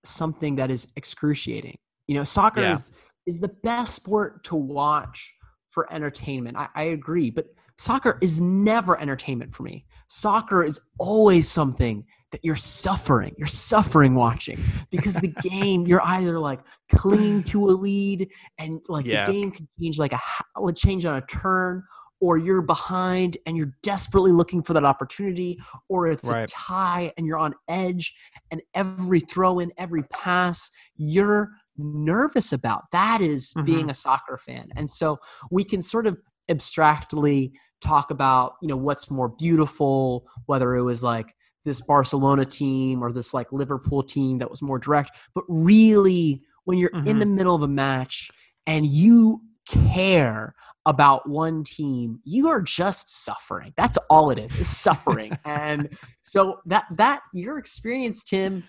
something 0.04 0.56
that 0.56 0.72
is 0.72 0.88
excruciating. 0.96 1.78
You 2.08 2.16
know, 2.16 2.24
soccer 2.24 2.62
Yeah. 2.62 2.74
is 2.74 2.94
is 3.26 3.40
the 3.40 3.50
best 3.64 3.94
sport 3.94 4.44
to 4.46 4.56
watch 4.56 5.34
for 5.72 5.92
entertainment. 5.94 6.56
I, 6.56 6.68
I 6.76 6.84
agree, 6.84 7.30
but 7.30 7.48
soccer 7.78 8.18
is 8.22 8.40
never 8.40 9.00
entertainment 9.02 9.54
for 9.54 9.64
me. 9.64 9.86
Soccer 10.08 10.64
is 10.64 10.80
always 10.98 11.50
something 11.50 12.06
that 12.32 12.40
you're 12.44 12.56
suffering. 12.56 13.36
You're 13.38 13.48
suffering 13.48 14.16
watching 14.16 14.58
because 14.92 15.16
the 15.16 15.28
game 15.42 15.86
you're 15.86 16.02
either 16.04 16.40
like 16.40 16.62
clinging 16.90 17.44
to 17.44 17.68
a 17.70 17.72
lead 17.72 18.30
and 18.58 18.80
like 18.88 19.06
Yeah. 19.06 19.26
the 19.26 19.32
game 19.34 19.52
can 19.52 19.68
change 19.80 20.00
like 20.00 20.14
a 20.14 20.20
would 20.58 20.78
change 20.78 21.04
on 21.06 21.16
a 21.18 21.22
turn 21.28 21.84
or 22.20 22.38
you're 22.38 22.62
behind 22.62 23.38
and 23.46 23.56
you're 23.58 23.74
desperately 23.84 24.32
looking 24.32 24.64
for 24.64 24.74
that 24.74 24.84
opportunity 24.86 25.60
or 25.90 26.08
it's 26.08 26.28
a 26.30 26.46
tie 26.48 27.14
and 27.18 27.26
you're 27.28 27.38
on 27.38 27.54
edge 27.68 28.14
and 28.52 28.62
every 28.74 29.20
throw 29.20 29.60
in 29.60 29.72
every 29.78 30.04
pass 30.04 30.70
you're 30.96 31.50
nervous 31.78 32.54
about 32.54 32.84
that 32.92 33.22
is 33.22 33.54
Mm-hmm. 33.54 33.66
being 33.66 33.90
a 33.90 33.94
soccer 33.94 34.38
fan 34.38 34.70
and 34.76 34.90
so 34.90 35.20
we 35.52 35.64
can 35.64 35.82
sort 35.82 36.08
of 36.08 36.18
abstractly 36.50 37.54
talk 37.82 38.10
about 38.10 38.54
you 38.62 38.68
know 38.68 38.76
what's 38.78 39.12
more 39.12 39.30
beautiful 39.30 40.26
whether 40.48 40.76
it 40.76 40.82
was 40.82 41.04
like 41.04 41.36
this 41.66 41.82
Barcelona 41.82 42.46
team 42.46 43.04
or 43.04 43.12
this 43.12 43.34
like 43.34 43.52
Liverpool 43.52 44.02
team 44.02 44.40
that 44.40 44.50
was 44.50 44.62
more 44.62 44.80
direct 44.80 45.12
but 45.36 45.44
really 45.48 46.42
when 46.66 46.78
you're 46.78 46.90
in 47.06 47.18
Mhm. 47.18 47.20
the 47.20 47.26
middle 47.26 47.54
of 47.56 47.62
a 47.62 47.68
match 47.68 48.30
and 48.66 48.86
you 48.86 49.42
care 49.68 50.56
about 50.88 51.30
one 51.30 51.66
team, 51.66 52.20
you 52.24 52.48
are 52.48 52.62
just 52.62 53.24
suffering. 53.26 53.74
That's 53.76 53.98
all 54.10 54.32
it 54.32 54.40
is, 54.40 54.56
is 54.56 54.68
suffering. 54.70 55.38
and 55.46 55.90
so 56.22 56.62
that 56.66 56.86
that 56.96 57.22
your 57.34 57.60
experience, 57.60 58.24
Tim, 58.24 58.64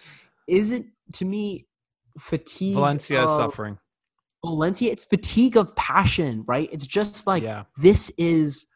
isn't 0.48 0.86
to 1.14 1.24
me 1.24 1.66
fatigue. 2.18 2.74
Valencia 2.74 3.22
is 3.22 3.30
suffering. 3.30 3.78
Valencia, 4.44 4.90
it's 4.90 5.04
fatigue 5.04 5.56
of 5.56 5.74
passion, 5.76 6.44
right? 6.46 6.68
It's 6.72 6.86
just 6.86 7.26
like 7.26 7.44
Yeah. 7.44 7.64
this 7.76 8.10
is 8.18 8.66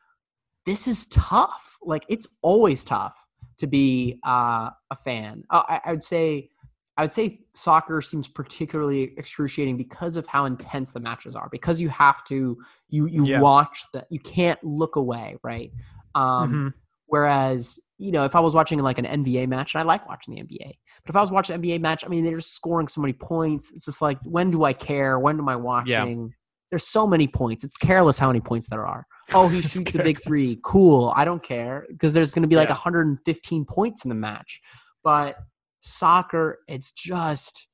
this 0.65 0.87
is 0.87 1.07
tough. 1.09 1.77
Like 1.83 2.05
it's 2.09 2.29
always 2.43 2.85
tough 2.85 3.17
to 3.59 3.67
be 3.67 4.21
uh, 4.25 4.71
a 4.91 4.97
fan. 5.05 5.43
Uh, 5.51 5.63
I, 5.69 5.81
I 5.87 5.91
would 5.91 6.03
say 6.05 6.51
I 6.97 7.03
would 7.03 7.13
say 7.13 7.41
soccer 7.55 8.03
seems 8.03 8.29
particularly 8.29 9.15
excruciating 9.17 9.77
because 9.79 10.17
of 10.17 10.27
how 10.27 10.45
intense 10.45 10.93
the 10.93 11.01
matches 11.01 11.35
are. 11.35 11.49
Because 11.51 11.81
you 11.81 11.89
have 11.89 12.23
to 12.25 12.59
you 12.89 13.07
you 13.07 13.25
Yeah. 13.27 13.41
watch 13.41 13.85
that 13.95 14.07
you 14.11 14.21
can't 14.21 14.63
look 14.63 14.97
away, 14.97 15.37
right? 15.43 15.73
Um, 16.15 16.53
Mhm. 16.53 16.75
Whereas, 17.07 17.79
you 17.99 18.11
know, 18.11 18.25
if 18.25 18.35
I 18.35 18.41
was 18.41 18.55
watching 18.55 18.79
like 18.79 18.99
an 18.99 19.05
NBA 19.05 19.47
match, 19.47 19.75
and 19.75 19.81
I 19.81 19.85
like 19.85 20.09
watching 20.09 20.35
the 20.35 20.41
NBA, 20.41 20.73
but 21.05 21.11
if 21.11 21.17
I 21.17 21.21
was 21.21 21.31
watching 21.31 21.55
an 21.55 21.61
NBA 21.63 21.79
match, 21.79 22.05
I 22.05 22.09
mean, 22.09 22.25
they're 22.25 22.37
just 22.39 22.55
scoring 22.55 22.89
so 22.89 23.03
many 23.03 23.13
points. 23.13 23.71
It's 23.75 23.85
just 23.85 24.01
like, 24.01 24.19
when 24.25 24.51
do 24.51 24.65
I 24.65 24.73
care? 24.73 25.19
When 25.19 25.39
am 25.39 25.47
I 25.49 25.57
watching? 25.57 26.33
There's 26.71 26.87
so 26.87 27.07
many 27.07 27.29
points. 27.29 27.65
It's 27.65 27.77
careless 27.77 28.19
how 28.19 28.29
many 28.29 28.41
points 28.41 28.71
there 28.71 28.87
are. 28.87 29.07
Oh, 29.35 29.49
he 29.49 29.61
shoots 29.63 29.95
a 29.95 30.03
big 30.03 30.23
three. 30.23 30.59
Cool. 30.65 31.13
I 31.15 31.27
don't 31.27 31.43
care 31.43 31.85
because 31.91 32.15
there's 32.15 32.33
going 32.33 32.45
to 32.45 32.49
be 32.49 32.57
like 32.57 32.69
Yeah. 32.71 32.75
115 32.77 33.67
points 33.67 34.05
in 34.07 34.09
the 34.09 34.15
match. 34.15 34.61
But 35.05 35.37
soccer, 35.83 36.61
it's 36.69 36.93
just, 36.93 37.69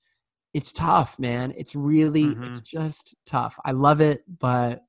it's 0.54 0.72
tough, 0.72 1.18
man. 1.18 1.52
It's 1.56 1.74
really, 1.76 2.34
Mhm. 2.34 2.48
it's 2.48 2.60
just 2.62 3.14
tough. 3.24 3.58
I 3.64 3.70
love 3.70 4.00
it, 4.00 4.24
but 4.40 4.82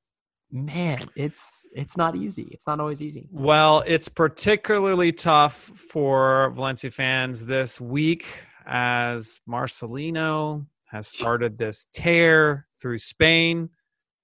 man, 0.50 1.08
it's 1.14 1.64
it's 1.72 1.96
not 1.96 2.16
easy. 2.16 2.48
It's 2.50 2.66
not 2.66 2.80
always 2.80 3.00
easy. 3.00 3.28
Well, 3.30 3.84
it's 3.86 4.08
particularly 4.08 5.12
tough 5.12 5.54
for 5.54 6.50
Valencia 6.50 6.90
fans 6.90 7.46
this 7.46 7.80
week 7.80 8.26
as 8.66 9.40
Marcelino 9.48 10.66
has 10.86 11.06
started 11.06 11.56
this 11.56 11.86
tear 11.92 12.66
through 12.80 12.98
Spain. 12.98 13.70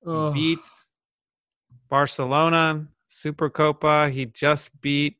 Ugh. 0.06 0.32
beats 0.34 0.90
Barcelona, 1.88 2.86
Supercopa. 3.08 4.10
He 4.10 4.26
just 4.26 4.78
beat 4.80 5.16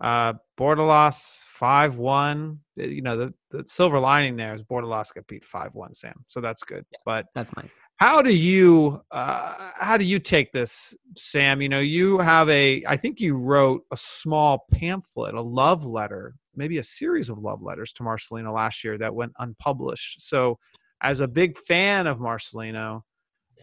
uh, 0.00 0.34
Bordalas 0.58 1.44
5 1.44 1.96
1. 1.98 2.60
You 2.76 3.02
know, 3.02 3.16
the, 3.16 3.34
the 3.50 3.62
silver 3.66 4.00
lining 4.00 4.36
there 4.36 4.52
is 4.52 4.62
Bordalas 4.62 5.14
got 5.14 5.26
beat 5.26 5.44
5 5.44 5.74
1, 5.74 5.94
Sam. 5.94 6.14
So 6.28 6.40
that's 6.40 6.64
good. 6.64 6.84
But 7.04 7.26
That's 7.34 7.54
nice. 7.56 7.72
how 7.96 8.20
do 8.20 8.34
you 8.34 9.00
uh, 9.12 9.70
how 9.76 9.96
do 9.96 10.04
you 10.04 10.18
take 10.18 10.50
this 10.52 10.94
sam 11.16 11.62
you 11.62 11.68
know 11.68 11.80
you 11.80 12.18
have 12.18 12.48
a 12.48 12.82
i 12.88 12.96
think 12.96 13.20
you 13.20 13.36
wrote 13.36 13.82
a 13.92 13.96
small 13.96 14.66
pamphlet 14.72 15.34
a 15.34 15.40
love 15.40 15.84
letter 15.84 16.34
maybe 16.56 16.78
a 16.78 16.82
series 16.82 17.30
of 17.30 17.38
love 17.38 17.62
letters 17.62 17.92
to 17.92 18.02
marcelino 18.02 18.52
last 18.52 18.82
year 18.82 18.98
that 18.98 19.14
went 19.14 19.32
unpublished 19.38 20.20
so 20.20 20.58
as 21.02 21.20
a 21.20 21.28
big 21.28 21.56
fan 21.56 22.06
of 22.06 22.18
marcelino 22.18 23.00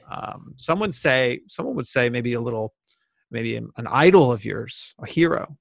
um, 0.10 0.54
someone 0.56 0.92
say 0.92 1.40
someone 1.48 1.76
would 1.76 1.88
say 1.88 2.10
maybe 2.10 2.34
a 2.34 2.42
little 2.42 2.74
maybe 3.32 3.56
an, 3.56 3.70
an 3.78 3.88
idol 3.88 4.32
of 4.32 4.46
yours 4.46 4.94
a 5.04 5.08
hero 5.08 5.58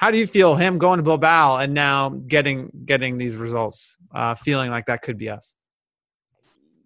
how 0.00 0.10
do 0.10 0.16
you 0.16 0.26
feel 0.26 0.56
him 0.56 0.78
going 0.78 0.96
to 0.96 1.02
bilbao 1.02 1.58
and 1.58 1.74
now 1.74 2.08
getting 2.26 2.70
getting 2.86 3.18
these 3.18 3.36
results 3.36 3.96
uh, 4.14 4.34
feeling 4.34 4.70
like 4.70 4.86
that 4.86 5.02
could 5.02 5.18
be 5.18 5.28
us 5.28 5.56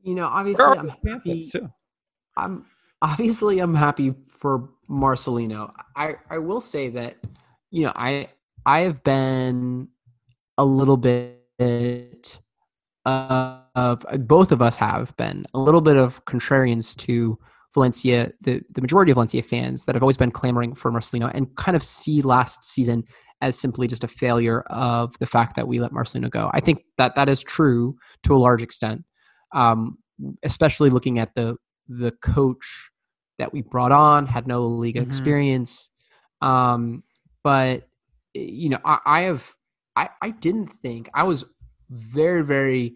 You 0.04 0.14
know, 0.14 0.26
obviously, 0.26 0.64
I'm 0.64 0.92
happy. 1.06 1.48
too? 1.50 1.68
I'm 2.36 2.66
obviously 3.02 3.58
I'm 3.60 3.74
happy 3.74 4.14
for 4.28 4.68
Marcelino. 4.88 5.72
I 5.96 6.16
I 6.28 6.38
will 6.38 6.60
say 6.60 6.90
that 6.90 7.16
you 7.70 7.84
know 7.84 7.92
I 7.96 8.28
I 8.66 8.80
have 8.80 9.02
been 9.02 9.88
a 10.58 10.64
little 10.64 10.98
bit 10.98 12.38
uh, 13.06 13.60
of 13.74 14.04
both 14.26 14.52
of 14.52 14.60
us 14.60 14.76
have 14.76 15.16
been 15.16 15.46
a 15.54 15.58
little 15.58 15.80
bit 15.80 15.96
of 15.96 16.22
contrarians 16.26 16.94
to 17.06 17.38
Valencia, 17.74 18.32
the 18.40 18.62
the 18.70 18.80
majority 18.80 19.10
of 19.10 19.16
Valencia 19.16 19.42
fans 19.42 19.84
that 19.84 19.94
have 19.94 20.02
always 20.02 20.16
been 20.16 20.30
clamoring 20.30 20.74
for 20.74 20.90
Marcelino 20.92 21.30
and 21.34 21.54
kind 21.56 21.76
of 21.76 21.82
see 21.82 22.22
last 22.22 22.64
season 22.64 23.04
as 23.40 23.58
simply 23.58 23.86
just 23.86 24.04
a 24.04 24.08
failure 24.08 24.60
of 24.70 25.18
the 25.18 25.26
fact 25.26 25.56
that 25.56 25.68
we 25.68 25.78
let 25.78 25.92
Marcelino 25.92 26.30
go. 26.30 26.50
I 26.54 26.60
think 26.60 26.84
that 26.96 27.14
that 27.16 27.28
is 27.28 27.42
true 27.42 27.96
to 28.22 28.34
a 28.34 28.38
large 28.38 28.62
extent, 28.62 29.04
um, 29.52 29.98
especially 30.42 30.88
looking 30.90 31.18
at 31.18 31.34
the 31.34 31.56
the 31.88 32.12
coach 32.22 32.90
that 33.38 33.52
we 33.52 33.60
brought 33.60 33.92
on 33.92 34.26
had 34.26 34.46
no 34.46 34.62
Liga 34.64 35.00
Mhm. 35.00 35.06
experience. 35.06 35.90
Um, 36.40 37.02
but 37.42 37.88
you 38.32 38.68
know, 38.68 38.78
I, 38.84 38.98
I 39.04 39.20
have 39.22 39.52
I, 39.96 40.08
I 40.22 40.30
didn't 40.30 40.68
think 40.82 41.08
I 41.14 41.24
was 41.24 41.44
very, 41.90 42.42
very 42.42 42.94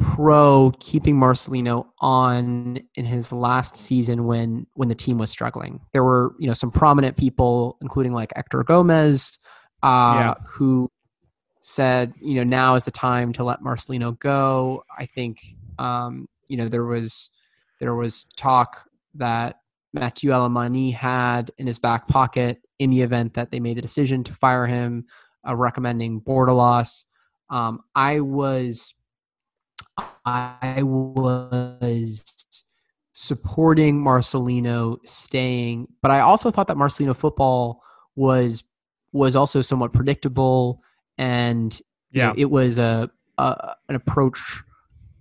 pro 0.00 0.72
keeping 0.80 1.16
Marcelino 1.16 1.86
on 2.00 2.80
in 2.94 3.04
his 3.04 3.32
last 3.32 3.76
season 3.76 4.24
when 4.26 4.66
when 4.74 4.88
the 4.88 4.94
team 4.94 5.18
was 5.18 5.30
struggling. 5.30 5.80
There 5.92 6.02
were, 6.02 6.34
you 6.38 6.46
know, 6.46 6.54
some 6.54 6.70
prominent 6.70 7.16
people, 7.16 7.76
including 7.80 8.12
like 8.12 8.32
Hector 8.34 8.64
Gomez, 8.64 9.38
uh, 9.82 10.14
Yeah. 10.16 10.34
who 10.46 10.90
said, 11.60 12.14
you 12.20 12.34
know, 12.36 12.44
now 12.44 12.74
is 12.74 12.84
the 12.84 12.90
time 12.90 13.32
to 13.34 13.44
let 13.44 13.60
Marcelino 13.60 14.18
go. 14.18 14.82
I 14.98 15.06
think 15.06 15.38
um, 15.78 16.28
you 16.48 16.56
know, 16.56 16.68
there 16.68 16.84
was 16.84 17.30
there 17.78 17.94
was 17.94 18.24
talk 18.36 18.84
that 19.14 19.60
Mateu 19.96 20.30
Alemany 20.30 20.92
had 20.92 21.50
in 21.58 21.66
his 21.66 21.78
back 21.78 22.06
pocket 22.08 22.60
in 22.78 22.90
the 22.90 23.02
event 23.02 23.34
that 23.34 23.50
they 23.50 23.60
made 23.60 23.76
the 23.76 23.82
decision 23.82 24.22
to 24.24 24.34
fire 24.34 24.66
him, 24.66 25.04
uh, 25.48 25.54
recommending 25.56 26.20
Bordalas. 26.20 27.04
Um, 27.48 27.80
I 27.94 28.20
was, 28.20 28.94
I 30.30 30.82
was 30.82 32.24
supporting 33.12 34.02
Marcelino 34.02 34.98
staying, 35.06 35.88
but 36.02 36.10
I 36.10 36.20
also 36.20 36.50
thought 36.50 36.68
that 36.68 36.76
Marcelino 36.76 37.16
football 37.16 37.82
was 38.16 38.62
was 39.12 39.34
also 39.34 39.60
somewhat 39.62 39.92
predictable, 39.92 40.82
and 41.18 41.78
you 42.12 42.22
know, 42.22 42.28
Yeah. 42.28 42.34
it 42.36 42.50
was 42.50 42.78
a, 42.78 43.10
a 43.38 43.74
an 43.88 43.96
approach 43.96 44.62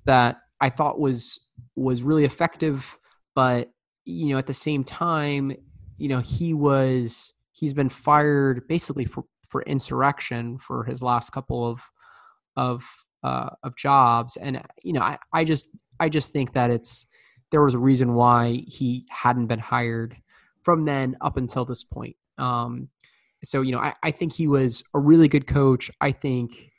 that 0.06 0.41
I 0.62 0.69
thought 0.69 1.00
was 1.00 1.39
was 1.76 2.04
really 2.04 2.26
effective, 2.26 2.86
but 3.36 3.72
you 4.06 4.28
know 4.30 4.38
at 4.38 4.48
the 4.48 4.54
same 4.54 4.84
time, 4.84 5.56
you 5.98 6.10
know 6.10 6.19
he 6.19 6.54
was 6.54 7.34
he's 7.52 7.74
been 7.74 7.89
fired 7.89 8.67
basically 8.67 9.06
for 9.06 9.24
for 9.48 9.63
insurrection 9.63 10.60
for 10.60 10.84
his 10.84 11.02
last 11.02 11.32
couple 11.32 11.67
of 11.67 11.82
of 12.56 12.84
uh, 13.24 13.50
of 13.64 13.76
jobs, 13.76 14.38
and 14.38 14.62
you 14.84 14.94
know 14.94 15.02
I, 15.02 15.18
I 15.34 15.44
just 15.44 15.70
I 16.00 16.10
just 16.10 16.32
think 16.32 16.54
that 16.54 16.72
it's 16.72 17.08
there 17.52 17.64
was 17.64 17.74
a 17.74 17.80
reason 17.80 18.14
why 18.14 18.64
he 18.68 19.06
hadn't 19.10 19.48
been 19.48 19.60
hired 19.60 20.16
from 20.64 20.86
then 20.86 21.18
up 21.22 21.36
until 21.38 21.66
this 21.66 21.84
point. 21.84 22.16
Um, 22.38 22.90
so 23.44 23.62
you 23.62 23.72
know 23.72 23.80
I, 23.80 23.94
I 24.04 24.12
think 24.12 24.34
he 24.34 24.48
was 24.48 24.84
a 24.94 25.00
really 25.00 25.28
good 25.28 25.48
coach. 25.48 25.90
I 26.02 26.12
think 26.12 26.72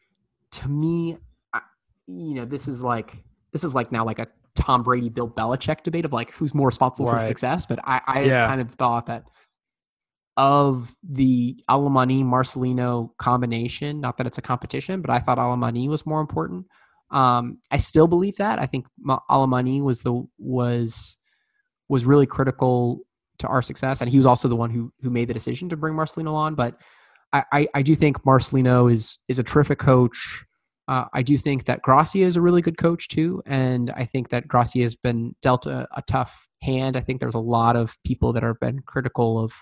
to 0.52 0.68
me, 0.68 1.16
I, 1.52 1.60
you 2.06 2.34
know 2.34 2.44
this 2.44 2.68
is 2.68 2.82
like 2.82 3.16
this 3.52 3.64
is 3.64 3.74
like 3.74 3.92
now 3.92 4.04
like 4.04 4.18
a 4.18 4.28
Tom 4.54 4.82
Brady 4.82 5.08
Bill 5.08 5.28
Belichick 5.28 5.82
debate 5.84 6.04
of 6.04 6.12
like 6.12 6.32
who's 6.32 6.54
more 6.54 6.66
responsible 6.66 7.08
for 7.08 7.18
success. 7.26 7.66
But 7.66 7.78
I, 7.84 8.00
I 8.06 8.20
Yeah. 8.22 8.46
kind 8.46 8.60
of 8.60 8.70
thought 8.72 9.06
that 9.06 9.24
of 10.40 10.96
the 11.02 11.62
Alemany 11.68 12.24
Marcelino 12.24 13.10
combination, 13.18 14.00
not 14.00 14.16
that 14.16 14.26
it's 14.26 14.38
a 14.38 14.42
competition, 14.42 15.02
but 15.02 15.10
I 15.10 15.18
thought 15.18 15.36
Alemany 15.36 15.86
was 15.86 16.06
more 16.06 16.22
important. 16.22 16.64
Um, 17.10 17.58
I 17.70 17.76
still 17.76 18.06
believe 18.06 18.38
that. 18.38 18.58
I 18.58 18.64
think 18.64 18.86
Ma- 18.98 19.20
Alemany 19.30 19.82
was 19.82 20.00
the 20.00 20.26
was 20.38 21.18
was 21.90 22.06
really 22.06 22.24
critical 22.24 23.00
to 23.40 23.48
our 23.48 23.60
success, 23.60 24.00
and 24.00 24.10
he 24.10 24.16
was 24.16 24.24
also 24.24 24.48
the 24.48 24.56
one 24.56 24.70
who 24.70 24.90
who 25.02 25.10
made 25.10 25.28
the 25.28 25.34
decision 25.34 25.68
to 25.68 25.76
bring 25.76 25.92
Marcelino 25.92 26.32
on. 26.32 26.54
But 26.54 26.80
I, 27.34 27.44
I, 27.52 27.68
I 27.74 27.82
do 27.82 27.94
think 27.94 28.22
Marcelino 28.22 28.90
is 28.90 29.18
is 29.28 29.38
a 29.38 29.42
terrific 29.42 29.78
coach. 29.78 30.42
Uh, 30.88 31.04
I 31.12 31.20
do 31.20 31.36
think 31.36 31.66
that 31.66 31.82
Gracia 31.82 32.20
is 32.20 32.36
a 32.36 32.40
really 32.40 32.62
good 32.62 32.78
coach 32.78 33.08
too, 33.08 33.42
and 33.44 33.90
I 33.90 34.06
think 34.06 34.30
that 34.30 34.48
Gracia 34.48 34.80
has 34.80 34.94
been 34.94 35.34
dealt 35.42 35.66
a, 35.66 35.86
a 35.94 36.02
tough 36.06 36.48
hand. 36.62 36.96
I 36.96 37.00
think 37.00 37.20
there's 37.20 37.34
a 37.34 37.38
lot 37.38 37.76
of 37.76 37.94
people 38.06 38.32
that 38.32 38.42
have 38.42 38.58
been 38.58 38.80
critical 38.80 39.38
of 39.38 39.52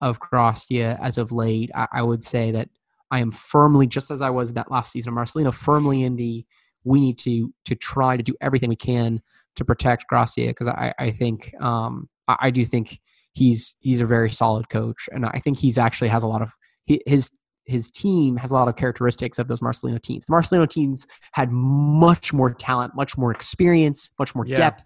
of 0.00 0.18
Gracia 0.20 0.98
as 1.02 1.18
of 1.18 1.32
late. 1.32 1.70
I, 1.74 1.86
I 1.92 2.02
would 2.02 2.22
say 2.24 2.50
that 2.52 2.68
I 3.10 3.20
am 3.20 3.30
firmly, 3.30 3.86
just 3.86 4.10
as 4.10 4.20
I 4.22 4.30
was 4.30 4.52
that 4.54 4.70
last 4.70 4.92
season 4.92 5.12
of 5.12 5.18
Marcelino, 5.18 5.54
firmly 5.54 6.02
in 6.02 6.16
the 6.16 6.44
we 6.84 7.00
need 7.00 7.18
to 7.18 7.52
to 7.64 7.74
try 7.74 8.16
to 8.16 8.22
do 8.22 8.34
everything 8.40 8.68
we 8.68 8.76
can 8.76 9.20
to 9.56 9.64
protect 9.64 10.06
Gracia 10.08 10.46
because 10.48 10.68
I, 10.68 10.92
I 10.98 11.10
think 11.10 11.52
um, 11.60 12.08
I, 12.28 12.36
I 12.42 12.50
do 12.50 12.64
think 12.64 13.00
he's 13.32 13.74
he's 13.80 14.00
a 14.00 14.06
very 14.06 14.30
solid 14.30 14.68
coach, 14.68 15.08
and 15.12 15.26
I 15.26 15.38
think 15.38 15.58
he's 15.58 15.78
actually 15.78 16.08
has 16.08 16.22
a 16.22 16.28
lot 16.28 16.42
of 16.42 16.50
he, 16.84 17.00
his 17.06 17.30
his 17.64 17.90
team 17.90 18.36
has 18.36 18.52
a 18.52 18.54
lot 18.54 18.68
of 18.68 18.76
characteristics 18.76 19.40
of 19.40 19.48
those 19.48 19.60
Marcelino 19.60 20.00
teams. 20.00 20.26
The 20.26 20.32
Marcelino 20.32 20.68
teams 20.68 21.06
had 21.32 21.50
much 21.50 22.32
more 22.32 22.52
talent, 22.52 22.94
much 22.94 23.18
more 23.18 23.32
experience, 23.32 24.10
much 24.20 24.34
more 24.36 24.46
Yeah. 24.46 24.54
depth, 24.56 24.84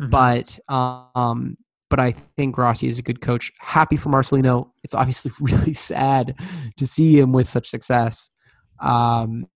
Mhm. 0.00 0.10
but 0.10 0.58
um, 0.68 1.56
but 1.90 1.98
I 2.00 2.12
think 2.12 2.56
Rossi 2.56 2.86
is 2.86 2.98
a 2.98 3.02
good 3.02 3.20
coach. 3.20 3.52
Happy 3.58 3.96
for 3.96 4.08
Marcelino. 4.08 4.70
It's 4.84 4.94
obviously 4.94 5.32
really 5.40 5.74
sad 5.74 6.34
to 6.76 6.86
see 6.86 7.18
him 7.18 7.32
with 7.32 7.48
such 7.48 7.68
success, 7.68 8.30
um, 8.80 9.46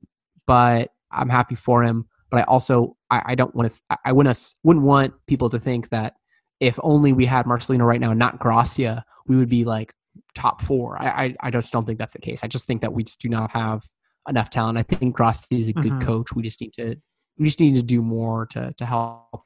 but 0.47 0.90
I'm 1.11 1.31
happy 1.31 1.55
for 1.55 1.83
him. 1.83 2.07
But 2.31 2.40
I 2.40 2.42
also 2.44 2.97
I, 3.11 3.23
I 3.27 3.35
don't 3.37 3.55
want 3.55 3.73
to. 3.73 3.99
I, 4.05 4.12
wouldn't 4.12 4.53
wouldn't 4.64 4.85
want 4.85 5.14
people 5.27 5.49
to 5.51 5.61
think 5.61 5.90
that 5.90 6.14
if 6.59 6.79
only 6.83 7.12
we 7.12 7.27
had 7.27 7.47
Marcelino 7.47 7.87
right 7.87 8.01
now 8.01 8.11
and 8.11 8.18
not 8.18 8.40
Gracia, 8.40 9.05
we 9.27 9.37
would 9.37 9.49
be 9.49 9.64
like 9.64 9.94
top 10.35 10.61
four. 10.61 11.01
I, 11.01 11.07
I 11.27 11.37
I 11.40 11.51
just 11.51 11.73
don't 11.73 11.87
think 11.87 11.99
that's 11.99 12.12
the 12.14 12.18
case. 12.18 12.42
I 12.42 12.49
just 12.49 12.66
think 12.66 12.81
that 12.81 12.92
we 12.92 13.05
just 13.05 13.20
do 13.20 13.29
not 13.29 13.53
have 13.53 13.87
enough 14.29 14.51
talent. 14.51 14.79
I 14.79 14.83
think 14.83 15.14
Gracia 15.14 15.47
is 15.51 15.68
a 15.68 15.73
good 15.73 15.92
Mhm. 15.92 16.01
coach. 16.01 16.35
We 16.35 16.42
just 16.42 16.61
need 16.61 16.73
to 16.75 16.97
we 17.38 17.44
just 17.47 17.61
need 17.61 17.77
to 17.77 17.83
do 17.83 18.03
more 18.03 18.47
to 18.47 18.75
to 18.77 18.85
help 18.85 19.44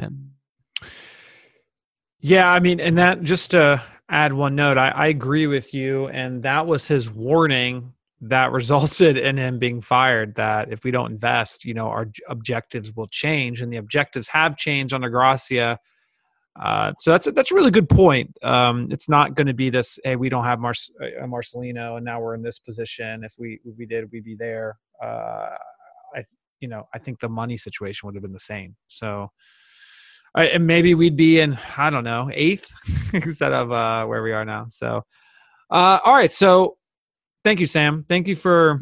him. 0.00 0.32
Yeah, 2.26 2.50
I 2.50 2.58
mean, 2.58 2.80
and 2.80 2.98
that 2.98 3.22
just 3.22 3.52
to 3.52 3.80
add 4.08 4.32
one 4.32 4.56
note, 4.56 4.78
I, 4.78 4.88
I 4.88 5.06
agree 5.06 5.46
with 5.46 5.72
you, 5.72 6.08
and 6.08 6.42
that 6.42 6.66
was 6.66 6.88
his 6.88 7.08
warning 7.08 7.92
that 8.20 8.50
resulted 8.60 9.16
in 9.16 9.36
him 9.36 9.60
being 9.60 9.80
fired. 9.80 10.34
That 10.34 10.72
if 10.72 10.82
we 10.82 10.90
don't 10.90 11.12
invest, 11.12 11.64
you 11.64 11.72
know, 11.72 11.86
our 11.86 12.10
objectives 12.28 12.92
will 12.96 13.06
change, 13.06 13.62
and 13.62 13.72
the 13.72 13.76
objectives 13.76 14.26
have 14.26 14.56
changed 14.56 14.92
under 14.92 15.08
Gracia. 15.08 15.78
Uh, 16.60 16.94
so 16.98 17.12
that's 17.12 17.28
a, 17.28 17.30
that's 17.30 17.52
a 17.52 17.54
really 17.54 17.70
good 17.70 17.88
point. 17.88 18.36
Um, 18.42 18.88
it's 18.90 19.08
not 19.08 19.36
going 19.36 19.46
to 19.46 19.54
be 19.54 19.70
this. 19.70 19.96
Hey, 20.02 20.16
we 20.16 20.28
don't 20.28 20.42
have 20.42 20.58
Mar- 20.58 20.74
uh, 21.00 21.26
Marcelino, 21.26 21.94
and 21.94 22.04
now 22.04 22.20
we're 22.20 22.34
in 22.34 22.42
this 22.42 22.58
position. 22.58 23.22
If 23.22 23.34
we 23.38 23.60
if 23.64 23.76
we 23.78 23.86
did, 23.86 24.10
we'd 24.10 24.24
be 24.24 24.34
there. 24.34 24.78
Uh, 25.00 25.54
I 26.16 26.24
you 26.58 26.66
know 26.66 26.88
I 26.92 26.98
think 26.98 27.20
the 27.20 27.28
money 27.28 27.56
situation 27.56 28.08
would 28.08 28.16
have 28.16 28.22
been 28.22 28.32
the 28.32 28.40
same. 28.40 28.74
So. 28.88 29.30
Uh, 30.36 30.40
and 30.52 30.66
maybe 30.66 30.94
we'd 30.94 31.16
be 31.16 31.40
in 31.40 31.58
I 31.76 31.90
don't 31.90 32.04
know 32.04 32.30
eighth 32.32 32.70
instead 33.12 33.52
of 33.52 33.72
uh, 33.72 34.04
where 34.06 34.22
we 34.22 34.32
are 34.32 34.44
now. 34.44 34.66
So, 34.68 35.02
uh, 35.70 35.98
all 36.04 36.14
right. 36.14 36.30
So, 36.30 36.76
thank 37.44 37.60
you, 37.60 37.66
Sam. 37.66 38.04
Thank 38.08 38.28
you 38.28 38.36
for 38.36 38.80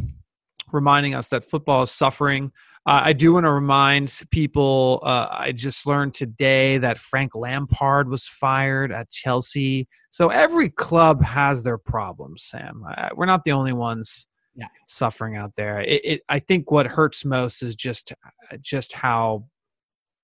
reminding 0.73 1.15
us 1.15 1.29
that 1.29 1.45
football 1.45 1.83
is 1.83 1.91
suffering. 1.91 2.51
Uh, 2.87 3.01
I 3.05 3.13
do 3.15 3.33
want 3.33 3.45
to 3.45 3.53
remind 3.53 4.21
people. 4.31 5.01
Uh, 5.03 5.29
I 5.31 5.53
just 5.53 5.87
learned 5.87 6.13
today 6.13 6.77
that 6.79 6.99
Frank 6.99 7.35
Lampard 7.35 8.09
was 8.09 8.27
fired 8.27 8.93
at 8.93 9.11
Chelsea. 9.11 9.89
So 10.11 10.29
every 10.29 10.69
club 10.71 11.23
has 11.25 11.63
their 11.63 11.79
problems, 11.79 12.45
Sam. 12.45 12.85
Uh, 12.97 13.09
we're 13.15 13.25
not 13.27 13.45
the 13.45 13.53
only 13.53 13.73
ones 13.73 14.27
Yeah. 14.55 14.67
suffering 14.87 15.37
out 15.37 15.55
there. 15.57 15.81
It, 15.81 16.01
it, 16.05 16.21
I 16.29 16.41
think 16.41 16.71
what 16.71 16.87
hurts 16.87 17.25
most 17.25 17.63
is 17.63 17.75
just 17.75 18.13
just 18.61 18.93
how 18.93 19.47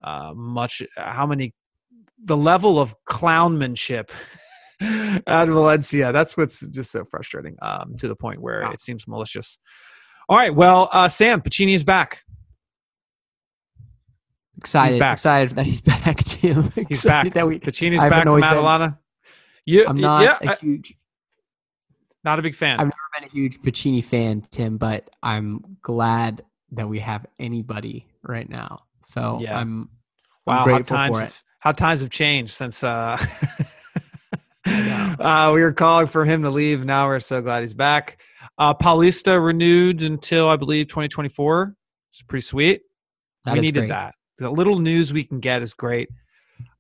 uh, 0.03 0.33
much 0.35 0.83
how 0.97 1.27
many 1.27 1.55
the 2.25 2.37
level 2.37 2.79
of 2.79 2.95
clownmanship 3.09 4.11
at 5.27 5.47
Valencia. 5.47 6.13
That's 6.13 6.37
what's 6.37 6.61
just 6.69 6.91
so 6.93 7.05
frustrating 7.05 7.57
um, 7.63 7.95
to 7.99 8.09
the 8.09 8.17
point 8.17 8.41
where 8.43 8.63
Wow. 8.63 8.73
it 8.73 8.81
seems 8.81 9.07
malicious. 9.09 9.59
All 10.29 10.37
right, 10.37 10.55
well, 10.55 10.89
uh, 10.93 11.09
Sam 11.09 11.41
Piccini 11.41 11.75
is 11.75 11.83
back. 11.85 12.23
Excited, 14.59 14.99
back. 14.99 15.15
excited 15.15 15.57
that 15.57 15.65
he's 15.67 15.81
back 15.81 16.23
too. 16.25 16.71
He's 16.89 17.05
back. 17.05 17.33
That 17.33 17.47
we, 17.47 17.59
Piccini's 17.59 18.01
I 18.01 18.05
haven't 18.05 18.11
back 18.11 18.23
from 18.23 18.29
always 18.29 18.45
been- 18.45 18.53
Atalanta. 18.55 18.99
You, 19.67 19.87
I'm 19.87 20.01
not 20.01 20.23
yeah, 20.23 20.39
a 20.53 20.57
huge, 20.57 20.95
not 22.25 22.39
a 22.39 22.43
big 22.43 22.55
fan. 22.55 22.81
I've 22.81 22.87
never 22.87 22.95
been 23.21 23.29
a 23.29 23.33
huge 23.33 23.61
Piccini 23.61 24.03
fan, 24.03 24.41
Tim, 24.51 24.79
but 24.79 25.09
I'm 25.23 25.77
glad 25.83 26.45
that 26.73 26.89
we 26.89 26.99
have 27.01 27.27
anybody 27.39 28.07
right 28.23 28.49
now. 28.49 28.85
So 29.03 29.39
Yeah. 29.41 29.59
I'm, 29.59 29.91
wow, 30.47 30.53
I'm 30.53 30.59
how 30.59 30.65
grateful 30.65 30.97
times 30.97 31.19
for 31.19 31.23
it. 31.23 31.27
have, 31.27 31.43
how 31.61 31.73
times 31.73 32.01
have 32.01 32.11
changed 32.11 32.53
since 32.53 32.85
uh, 32.85 33.17
uh, 34.67 35.51
we 35.55 35.63
were 35.63 35.73
calling 35.73 36.07
for 36.07 36.25
him 36.25 36.43
to 36.43 36.51
leave. 36.51 36.85
Now 36.85 37.07
we're 37.07 37.21
so 37.21 37.41
glad 37.41 37.63
he's 37.63 37.75
back. 37.75 38.21
Uh, 38.59 38.75
Paulista 38.75 39.43
renewed 39.43 40.03
until 40.03 40.49
I 40.49 40.57
believe 40.57 40.89
2024. 40.89 41.75
It's 42.11 42.23
pretty 42.23 42.43
sweet. 42.43 42.83
That 43.45 43.55
we 43.55 43.61
needed 43.61 43.81
great. 43.81 43.89
that. 43.89 44.15
The 44.39 44.51
little 44.51 44.79
news 44.79 45.13
we 45.13 45.25
can 45.25 45.41
get 45.41 45.63
is 45.63 45.75
great. 45.75 46.09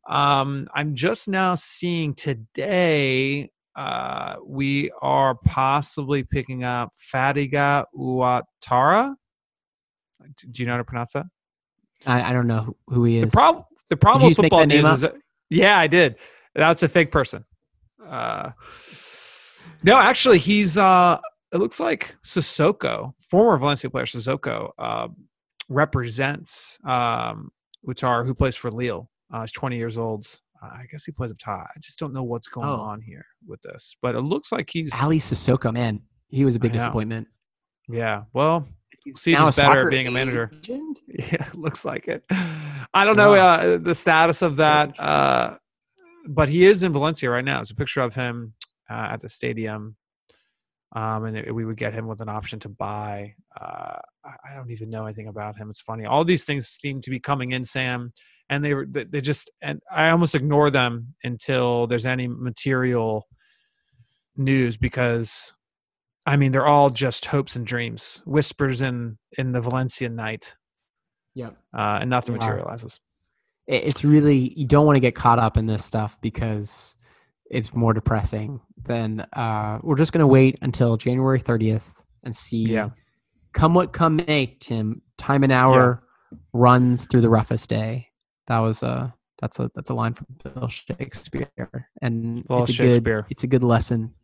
Um, 0.09 0.69
I'm 0.75 0.95
just 0.95 1.29
now 1.29 1.55
seeing 1.55 2.15
today 2.15 3.51
uh, 3.77 4.37
we 4.45 4.91
are 5.01 5.37
possibly 5.47 6.23
picking 6.23 6.65
up 6.65 6.93
Fadiga 7.15 7.85
Uatara. 7.97 9.15
Do 10.51 10.63
you 10.63 10.67
know 10.67 10.73
how 10.73 10.79
to 10.79 10.85
pronounce 10.85 11.13
that? 11.13 11.27
I, 12.07 12.31
I 12.31 12.33
don't 12.33 12.47
know 12.47 12.77
who- 12.89 13.05
he 13.05 13.19
is. 13.19 13.25
The 13.27 13.31
problem, 13.31 13.65
the 13.89 13.97
problem 13.97 14.29
with 14.29 14.37
football 14.37 14.65
news 14.67 14.87
is 14.87 15.01
that, 15.03 15.15
yeah, 15.51 15.79
I 15.79 15.87
did. 15.87 16.17
That's 16.55 16.83
a 16.83 16.89
fake 16.89 17.13
person. 17.13 17.45
Uh, 18.07 18.51
no, 19.83 19.99
actually, 19.99 20.39
he's. 20.39 20.77
Uh, 20.79 21.19
it 21.53 21.59
looks 21.59 21.81
like 21.81 22.15
Sissoko, 22.25 23.13
former 23.21 23.57
Valencia 23.59 23.91
player 23.91 24.07
Sissoko, 24.07 24.71
uh, 24.79 25.09
represents 25.69 26.79
um, 26.85 27.51
Utar, 27.87 28.25
who 28.27 28.35
plays 28.35 28.57
for 28.57 28.71
Lille. 28.71 29.09
Uh, 29.33 29.43
he's 29.43 29.53
20 29.53 29.77
years 29.77 29.99
old. 29.99 30.27
Uh, 30.63 30.67
I 30.73 30.85
guess 30.91 31.05
he 31.05 31.13
plays 31.13 31.31
up 31.31 31.39
top. 31.39 31.67
I 31.75 31.79
just 31.81 31.99
don't 31.99 32.13
know 32.13 32.23
what's 32.23 32.49
going 32.49 32.69
Oh. 32.69 32.75
on 32.81 33.01
here 33.01 33.25
with 33.47 33.63
this, 33.63 33.97
but 34.03 34.15
it 34.15 34.21
looks 34.21 34.53
like 34.53 34.69
he's. 34.71 34.93
Ali 35.01 35.19
Sissoko, 35.19 35.73
man, 35.73 36.01
he 36.29 36.45
was 36.45 36.57
a 36.57 36.59
big 36.61 36.73
disappointment. 36.73 37.27
Yeah, 37.89 38.23
well, 38.33 38.69
see 39.17 39.33
if 39.33 39.39
Now 39.39 39.49
a 39.49 39.53
better 39.53 39.87
at 39.87 39.91
being 39.91 40.07
a 40.07 40.11
manager. 40.11 40.51
agent? 40.55 41.01
Yeah, 41.09 41.49
looks 41.55 41.85
like 41.85 42.09
it. 42.09 42.25
I 42.95 43.05
don't 43.05 43.17
know 43.17 43.35
uh, 43.35 43.79
the 43.79 43.95
status 43.95 44.43
of 44.43 44.57
that, 44.57 44.99
uh, 45.01 45.57
but 46.29 46.49
he 46.49 46.67
is 46.67 46.83
in 46.83 46.93
Valencia 46.93 47.31
right 47.31 47.45
now. 47.45 47.57
There's 47.57 47.71
a 47.71 47.75
picture 47.75 48.01
of 48.01 48.15
him 48.15 48.53
uh, 48.91 49.09
at 49.13 49.21
the 49.21 49.29
stadium, 49.29 49.97
um, 50.95 51.25
and 51.25 51.37
it, 51.37 51.55
we 51.55 51.65
would 51.65 51.77
get 51.77 51.95
him 51.95 52.07
with 52.07 52.21
an 52.21 52.29
option 52.29 52.59
to 52.61 52.69
buy. 52.69 53.35
Uh, 53.61 53.99
I 54.25 54.33
I 54.51 54.55
don't 54.57 54.71
even 54.71 54.91
know 54.91 55.05
anything 55.07 55.29
about 55.29 55.57
him. 55.57 55.71
It's 55.71 55.83
funny. 55.83 56.05
All 56.07 56.25
these 56.25 56.45
things 56.45 56.69
seem 56.69 57.01
to 57.03 57.11
be 57.11 57.21
coming 57.21 57.53
in, 57.53 57.65
Sam, 57.65 58.13
and 58.49 58.65
they 58.65 58.75
were 58.75 58.87
they 58.89 59.05
they 59.05 59.21
just 59.21 59.51
and 59.63 59.81
I 59.91 60.11
almost 60.11 60.35
ignore 60.35 60.71
them 60.71 61.15
until 61.25 61.87
there's 61.87 62.07
any 62.07 62.29
material 62.29 63.27
news 64.37 64.77
because. 64.77 65.55
I 66.27 66.37
mean, 66.37 66.53
they're 66.53 66.67
all 66.67 66.91
just 66.91 67.27
hopes 67.27 67.57
and 67.57 67.67
dreams, 67.67 68.23
whispers 68.27 68.83
in 68.83 69.19
in 69.39 69.53
the 69.53 69.61
Valencian 69.61 70.15
night 70.17 70.55
Yep. 71.35 71.57
uh, 71.77 71.99
and 72.01 72.11
nothing 72.11 72.35
materializes. 72.37 73.01
It's 73.67 74.05
really 74.05 74.53
you 74.57 74.67
don't 74.67 74.85
want 74.87 74.97
to 74.97 75.01
get 75.01 75.15
caught 75.15 75.39
up 75.39 75.57
in 75.57 75.67
this 75.67 75.85
stuff 75.85 76.21
because 76.21 76.97
it's 77.51 77.73
more 77.75 77.93
depressing. 77.93 78.61
Then 78.85 79.27
uh, 79.33 79.79
we're 79.83 79.97
just 79.97 80.13
gonna 80.13 80.27
wait 80.27 80.59
until 80.63 80.97
January 80.97 81.41
30th 81.41 81.93
and 82.25 82.35
see. 82.35 82.65
Yeah. 82.65 82.91
Come 83.53 83.75
what 83.75 83.93
come 83.93 84.17
may, 84.17 84.57
Tim. 84.61 85.03
Time 85.19 85.43
and 85.45 85.53
hour 85.53 86.03
runs 86.53 87.07
through 87.07 87.21
the 87.23 87.31
roughest 87.31 87.69
day. 87.69 88.09
That 88.47 88.59
was 88.59 88.83
a 88.83 89.15
that's 89.41 89.59
a 89.59 89.71
that's 89.75 89.91
a 89.91 89.95
line 89.95 90.15
from 90.15 90.27
Bill 90.43 90.69
Shakespeare, 90.69 91.49
and 92.03 92.45
Well, 92.49 92.61
it's 92.61 92.71
a 92.71 92.73
Shakespeare. 92.73 93.23
good 93.23 93.31
it's 93.31 93.45
a 93.45 93.47
good 93.49 93.63
lesson. 93.65 94.15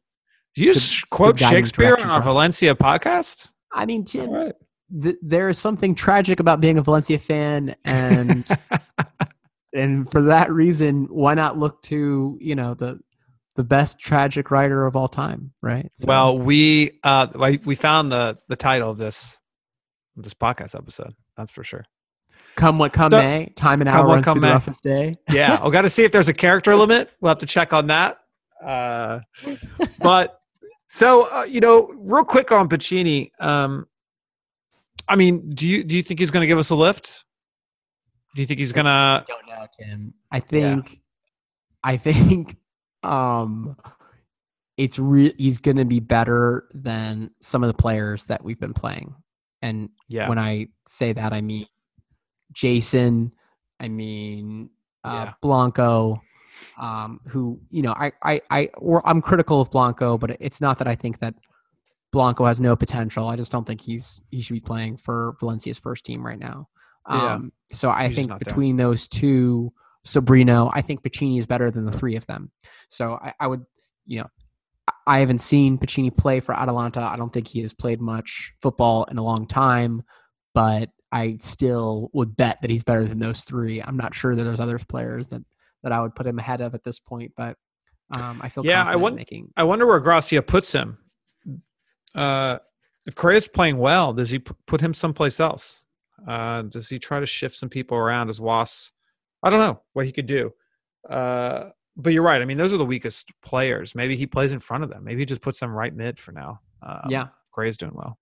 Did 0.56 0.66
you 0.66 0.72
just 0.74 0.90
good- 0.90 1.02
it's 1.02 1.10
quote 1.10 1.36
good 1.36 1.40
guiding 1.42 1.58
Shakespeare 1.58 1.96
on 2.00 2.10
our 2.10 2.20
for. 2.20 2.24
Valencia 2.30 2.74
podcast? 2.74 3.50
I 3.72 3.86
mean, 3.86 4.04
Tim, 4.04 4.28
All 4.30 4.34
right. 4.44 4.54
th- 5.02 5.16
there 5.22 5.48
is 5.48 5.58
something 5.58 5.94
tragic 5.94 6.40
about 6.40 6.60
being 6.60 6.78
a 6.78 6.82
Valencia 6.82 7.18
fan, 7.18 7.76
and 7.84 8.46
and 9.74 10.10
for 10.10 10.22
that 10.22 10.50
reason, 10.50 11.06
why 11.10 11.34
not 11.34 11.58
look 11.58 11.82
to 11.82 12.38
you 12.40 12.54
know 12.54 12.74
the 12.74 12.98
the 13.56 13.64
best 13.64 13.98
tragic 13.98 14.50
writer 14.50 14.84
of 14.86 14.96
all 14.96 15.08
time, 15.08 15.52
right? 15.62 15.90
So- 15.94 16.06
well, 16.08 16.38
we 16.38 16.98
uh, 17.04 17.26
we 17.38 17.58
we 17.64 17.74
found 17.74 18.10
the 18.12 18.36
the 18.48 18.56
title 18.56 18.90
of 18.90 18.98
this 18.98 19.38
this 20.16 20.34
podcast 20.34 20.74
episode. 20.74 21.14
That's 21.36 21.52
for 21.52 21.62
sure. 21.64 21.84
come 22.54 22.78
what 22.78 22.92
come 22.94 23.10
So- 23.10 23.18
may, 23.18 23.52
time 23.56 23.82
and 23.82 23.90
Come 23.90 23.98
hour 23.98 24.06
what 24.06 24.12
runs 24.14 24.24
come 24.24 24.34
through 24.36 24.40
the 24.42 24.46
may. 24.46 24.52
roughest 24.54 24.82
day. 24.82 25.12
Yeah, 25.30 25.62
we 25.64 25.70
got 25.70 25.82
to 25.82 25.90
see 25.90 26.04
if 26.04 26.12
there's 26.12 26.28
a 26.28 26.32
character 26.34 26.74
limit. 26.76 27.10
We'll 27.20 27.28
have 27.30 27.38
to 27.38 27.46
check 27.46 27.72
on 27.74 27.88
that. 27.88 28.18
Uh, 28.64 29.20
but 30.00 30.40
so 30.96 31.28
uh, 31.30 31.44
you 31.44 31.60
know, 31.60 31.88
real 31.98 32.24
quick 32.24 32.50
on 32.52 32.68
Piccini. 32.68 33.30
Um, 33.38 33.86
I 35.08 35.14
mean, 35.16 35.50
do 35.50 35.68
you 35.68 35.84
do 35.84 35.94
you 35.94 36.02
think 36.02 36.18
he's 36.20 36.30
going 36.30 36.40
to 36.40 36.46
give 36.46 36.56
us 36.58 36.70
a 36.70 36.74
lift? 36.74 37.24
Do 38.34 38.40
you 38.40 38.46
think 38.46 38.60
he's 38.60 38.72
going 38.72 38.86
to? 38.86 39.22
don't 39.26 39.46
know, 39.46 39.66
Tim. 39.78 40.14
I 40.30 40.40
think, 40.40 41.00
I 41.84 41.96
think, 41.96 42.56
um, 43.02 43.76
it's 44.76 44.98
re- 44.98 45.34
he's 45.38 45.58
going 45.58 45.76
to 45.76 45.84
be 45.84 46.00
better 46.00 46.68
than 46.74 47.30
some 47.40 47.62
of 47.62 47.68
the 47.68 47.74
players 47.82 48.24
that 48.24 48.42
we've 48.42 48.60
been 48.60 48.74
playing. 48.74 49.14
And 49.62 49.90
Yeah. 50.08 50.28
when 50.28 50.38
I 50.38 50.68
say 50.86 51.12
that, 51.12 51.32
I 51.32 51.40
mean 51.40 51.66
Jason, 52.52 53.32
I 53.80 53.88
mean 53.88 54.70
uh, 55.04 55.26
Yeah. 55.26 55.32
Blanco, 55.42 56.20
um, 56.78 57.20
who 57.28 57.60
you 57.70 57.82
know, 57.82 57.92
I, 57.92 58.12
I, 58.22 58.40
I, 58.50 58.68
or 58.78 59.06
I'm 59.08 59.20
critical 59.22 59.60
of 59.60 59.70
Blanco, 59.70 60.18
but 60.18 60.36
it's 60.40 60.60
not 60.60 60.78
that 60.78 60.88
I 60.88 60.94
think 60.94 61.20
that 61.20 61.34
Blanco 62.12 62.44
has 62.46 62.60
no 62.60 62.76
potential. 62.76 63.28
I 63.28 63.36
just 63.36 63.52
don't 63.52 63.66
think 63.66 63.80
he's 63.80 64.22
he 64.30 64.40
should 64.42 64.54
be 64.54 64.60
playing 64.60 64.96
for 64.96 65.36
Valencia's 65.40 65.78
first 65.78 66.04
team 66.04 66.24
right 66.24 66.38
now. 66.38 66.68
Yeah. 67.08 67.34
Um, 67.34 67.52
so 67.72 67.90
I 67.90 68.08
He's 68.08 68.16
think 68.16 68.28
not 68.28 68.38
there. 68.40 68.44
between 68.46 68.76
those 68.76 69.08
two, 69.08 69.72
Sobrino, 70.04 70.70
I 70.74 70.82
think 70.82 71.02
Piccini 71.02 71.38
is 71.38 71.46
better 71.46 71.70
than 71.70 71.84
the 71.84 71.92
three 71.92 72.16
of 72.16 72.26
them. 72.26 72.50
So 72.88 73.14
I, 73.14 73.32
I 73.40 73.46
would, 73.46 73.64
you 74.06 74.20
know, 74.20 74.26
I- 74.88 74.92
I 75.08 75.18
haven't 75.20 75.40
seen 75.40 75.78
Piccini 75.78 76.10
play 76.16 76.40
for 76.40 76.54
Atalanta. 76.56 77.00
I 77.00 77.16
don't 77.16 77.32
think 77.32 77.48
he 77.48 77.60
has 77.62 77.72
played 77.72 78.00
much 78.00 78.54
football 78.62 79.04
in 79.04 79.18
a 79.18 79.22
long 79.22 79.46
time, 79.46 80.02
but 80.54 80.90
I 81.12 81.38
still 81.40 82.10
would 82.12 82.36
bet 82.36 82.60
that 82.60 82.70
he's 82.70 82.82
better 82.84 83.04
than 83.04 83.18
those 83.20 83.42
three. 83.42 83.80
I'm 83.82 83.96
not 83.96 84.14
sure 84.14 84.34
that 84.34 84.42
there's 84.44 84.60
other 84.60 84.78
players 84.78 85.28
that 85.28 85.42
that 85.86 85.92
I 85.92 86.00
would 86.02 86.16
put 86.16 86.26
him 86.26 86.40
ahead 86.40 86.60
of 86.60 86.74
at 86.74 86.82
this 86.82 86.98
point, 86.98 87.30
but 87.36 87.56
um, 88.10 88.40
I 88.42 88.48
feel 88.48 88.66
Yeah, 88.66 88.82
I 88.84 88.96
wouldn't- 88.96 89.14
making. 89.20 89.52
I 89.56 89.62
wonder 89.62 89.86
where 89.86 90.00
Gracia 90.00 90.42
puts 90.42 90.72
him. 90.72 90.98
Uh, 92.12 92.58
if 93.06 93.14
Correa's 93.14 93.46
playing 93.46 93.78
well, 93.78 94.12
does 94.12 94.30
he 94.30 94.40
p- 94.40 94.52
put 94.66 94.80
him 94.80 94.92
someplace 94.92 95.38
else? 95.38 95.84
Uh, 96.26 96.62
does 96.62 96.88
he 96.88 96.98
try 96.98 97.20
to 97.20 97.26
shift 97.26 97.54
some 97.54 97.68
people 97.68 97.96
around 97.96 98.30
as 98.30 98.40
Was? 98.40 98.90
I 99.44 99.50
don't 99.50 99.60
know 99.60 99.80
what 99.92 100.06
he 100.06 100.12
could 100.12 100.26
do. 100.26 100.52
Uh, 101.08 101.70
but 101.96 102.12
you're 102.12 102.24
right. 102.24 102.42
I 102.42 102.44
mean, 102.46 102.58
those 102.58 102.72
are 102.72 102.78
the 102.78 102.84
weakest 102.84 103.30
players. 103.44 103.94
Maybe 103.94 104.16
he 104.16 104.26
plays 104.26 104.52
in 104.52 104.58
front 104.58 104.82
of 104.82 104.90
them. 104.90 105.04
Maybe 105.04 105.20
he 105.20 105.24
just 105.26 105.40
puts 105.40 105.60
them 105.60 105.70
right 105.70 105.94
mid 105.94 106.18
for 106.18 106.32
now. 106.32 106.60
Um, 106.82 107.02
Yeah. 107.08 107.28
Correa's 107.54 107.76
doing 107.76 107.94
well. 107.94 108.18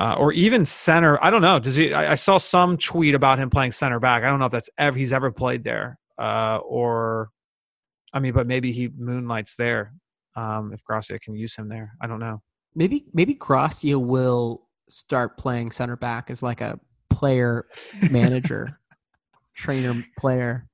Uh, 0.00 0.16
or 0.18 0.32
even 0.32 0.64
center. 0.64 1.22
I 1.24 1.30
don't 1.30 1.40
know. 1.40 1.58
Does 1.58 1.76
he? 1.76 1.94
I, 1.94 2.12
I 2.12 2.14
saw 2.16 2.36
some 2.36 2.76
tweet 2.76 3.14
about 3.14 3.38
him 3.38 3.48
playing 3.48 3.72
center 3.72 3.98
back. 4.00 4.24
I 4.24 4.26
don't 4.28 4.38
know 4.38 4.44
if 4.46 4.52
that's 4.52 4.68
ever 4.76 4.98
he's 4.98 5.12
ever 5.12 5.30
played 5.30 5.62
there. 5.64 5.98
Uh, 6.18 6.58
or, 6.64 7.30
I 8.12 8.20
mean, 8.20 8.32
but 8.32 8.46
maybe 8.46 8.72
he 8.72 8.88
moonlights 8.96 9.56
there. 9.56 9.92
Um, 10.34 10.72
if 10.72 10.82
Gracia 10.84 11.18
can 11.18 11.34
use 11.34 11.54
him 11.56 11.68
there, 11.68 11.92
I 12.00 12.06
don't 12.06 12.20
know. 12.20 12.42
Maybe 12.74 13.06
maybe 13.14 13.32
Gracia 13.34 13.98
will 13.98 14.68
start 14.90 15.38
playing 15.38 15.70
center 15.72 15.96
back 15.96 16.30
as 16.30 16.42
like 16.42 16.60
a 16.60 16.78
player 17.10 17.66
manager, 18.10 18.78
trainer 19.54 20.04
player. 20.18 20.68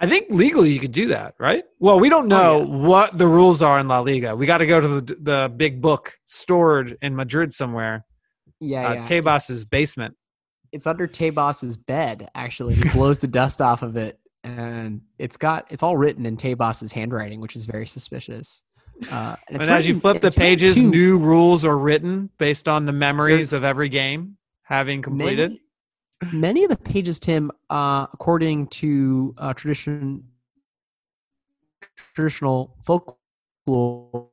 I 0.00 0.06
think 0.08 0.26
legally 0.30 0.72
you 0.72 0.78
could 0.80 0.92
do 0.92 1.06
that, 1.08 1.34
right? 1.38 1.64
Well, 1.78 1.98
we 2.00 2.08
don't 2.10 2.28
know 2.28 2.56
Oh, 2.56 2.58
yeah. 2.60 2.86
what 2.88 3.16
the 3.16 3.26
rules 3.26 3.62
are 3.62 3.78
in 3.78 3.88
La 3.88 4.00
Liga. 4.00 4.36
We 4.36 4.44
got 4.44 4.58
to 4.58 4.66
go 4.66 4.78
to 4.80 5.00
the, 5.00 5.14
the 5.14 5.52
big 5.56 5.80
book 5.80 6.12
stored 6.26 6.98
in 7.00 7.16
Madrid 7.16 7.52
somewhere, 7.54 8.04
Yeah, 8.60 8.88
uh, 8.88 8.92
yeah. 8.94 9.04
Tebas's 9.04 9.64
basement. 9.64 10.14
it's 10.72 10.86
under 10.86 11.06
Tebas's 11.06 11.76
bed 11.78 12.28
actually. 12.34 12.74
He 12.74 12.88
blows 12.90 13.20
the 13.20 13.26
dust 13.28 13.62
off 13.62 13.82
of 13.82 13.96
it, 13.96 14.18
and 14.46 15.00
it's 15.18 15.36
got 15.36 15.66
it's 15.70 15.82
all 15.82 15.96
written 15.96 16.24
in 16.24 16.36
Tebas's 16.36 16.92
handwriting, 16.92 17.40
which 17.40 17.56
is 17.56 17.66
very 17.66 17.86
suspicious. 17.86 18.62
Uh, 19.10 19.36
And, 19.48 19.58
it's 19.58 19.68
as 19.68 19.86
you 19.88 19.98
flip 19.98 20.20
the 20.22 20.30
pages, 20.30 20.82
new 20.82 21.18
rules 21.18 21.64
are 21.64 21.76
written 21.76 22.30
based 22.38 22.68
on 22.68 22.86
the 22.86 22.92
memories 22.92 23.52
of 23.52 23.64
every 23.64 23.88
game 23.88 24.38
having 24.62 25.02
completed. 25.02 25.58
Many, 26.22 26.32
many 26.32 26.64
of 26.64 26.70
the 26.70 26.78
pages, 26.78 27.18
Tim, 27.18 27.50
uh, 27.68 28.06
according 28.12 28.68
to 28.68 29.34
uh, 29.36 29.52
tradition, 29.52 30.24
traditional 32.14 32.76
folklore, 32.84 34.30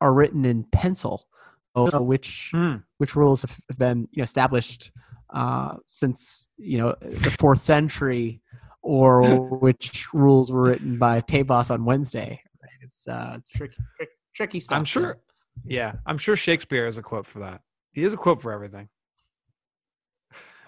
are 0.00 0.12
written 0.12 0.44
in 0.44 0.64
pencil, 0.64 1.28
uh, 1.76 2.00
which 2.00 2.50
Hmm. 2.52 2.76
which 2.96 3.14
rules 3.14 3.42
have 3.42 3.56
have 3.68 3.78
been 3.78 4.08
you 4.12 4.18
know, 4.18 4.22
established 4.22 4.90
uh, 5.30 5.76
since 5.86 6.48
you 6.56 6.78
know 6.78 6.94
the 7.00 7.30
fourth 7.38 7.58
century, 7.60 8.40
or 8.82 9.22
which 9.58 10.06
rules 10.14 10.50
were 10.52 10.62
written 10.62 10.98
by 10.98 11.20
Tebas 11.20 11.70
on 11.70 11.84
Wednesday. 11.84 12.42
Right? 12.62 12.70
It's 12.82 13.06
uh, 13.08 13.34
it's 13.38 13.50
tricky, 13.50 13.76
trick, 13.96 14.08
tricky 14.34 14.60
stuff. 14.60 14.78
I'm 14.78 14.84
sure. 14.84 15.14
Tim. 15.14 15.22
Yeah, 15.66 15.92
I'm 16.06 16.18
sure 16.18 16.36
Shakespeare 16.36 16.86
is 16.86 16.98
a 16.98 17.02
quote 17.02 17.26
for 17.26 17.40
that. 17.40 17.60
He 17.92 18.04
is 18.04 18.14
a 18.14 18.16
quote 18.16 18.40
for 18.40 18.52
everything. 18.52 18.88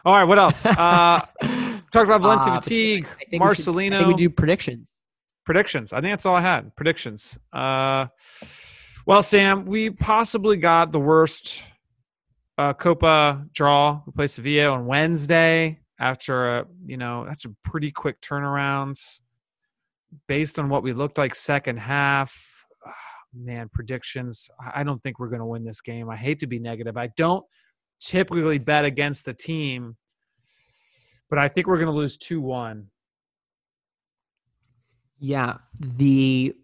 All 0.05 0.15
right, 0.15 0.25
what 0.25 0.39
else? 0.39 0.65
Uh, 0.67 1.21
talked 1.93 2.07
about 2.07 2.23
Valencia 2.23 2.53
Uh, 2.53 2.61
fatigue, 2.61 3.07
I 3.07 3.25
think 3.31 3.45
we 3.45 3.55
should- 3.55 3.69
I 3.69 3.73
Marcelino. 3.75 3.97
think 3.99 4.07
we 4.09 4.15
do 4.15 4.31
predictions. 4.31 4.91
predictions. 5.45 5.93
I 5.93 6.01
think 6.01 6.13
that's 6.13 6.25
all 6.27 6.35
I 6.37 6.41
had. 6.41 6.75
Predictions. 6.75 7.39
Uh, 7.53 8.07
well, 9.07 9.23
Sam, 9.23 9.65
we 9.67 9.91
possibly 9.91 10.57
got 10.57 10.91
the 10.93 11.01
worst 11.01 11.65
uh, 12.59 12.73
Copa 12.75 13.45
draw. 13.53 14.01
We 14.07 14.13
play 14.13 14.27
Sevilla 14.27 14.73
on 14.73 14.87
Wednesday 14.87 15.81
after 15.99 16.59
a, 16.59 16.67
you 16.85 16.97
know, 16.97 17.25
that's 17.27 17.45
a 17.45 17.55
pretty 17.65 17.91
quick 17.91 18.21
turnaround 18.21 18.99
based 20.27 20.59
on 20.59 20.69
what 20.69 20.83
we 20.83 20.93
looked 20.93 21.19
like 21.19 21.35
second 21.35 21.79
half. 21.79 22.35
Man, 23.35 23.69
predictions. 23.73 24.49
I 24.75 24.83
don't 24.83 25.03
think 25.03 25.19
we're 25.19 25.29
going 25.29 25.41
to 25.41 25.47
win 25.47 25.65
this 25.65 25.81
game. 25.81 26.11
I 26.11 26.17
hate 26.17 26.41
to 26.41 26.47
be 26.47 26.59
negative. 26.59 26.97
I 26.97 27.09
don't 27.17 27.45
typically 28.01 28.59
bet 28.59 28.85
against 28.85 29.25
the 29.25 29.35
team, 29.35 29.97
but 31.29 31.39
I 31.39 31.49
think 31.49 31.67
we're 31.67 31.77
going 31.77 31.87
to 31.87 31.93
lose 31.93 32.17
2 32.17 32.41
1. 32.41 32.87
Yeah, 35.23 35.59
the 35.79 36.57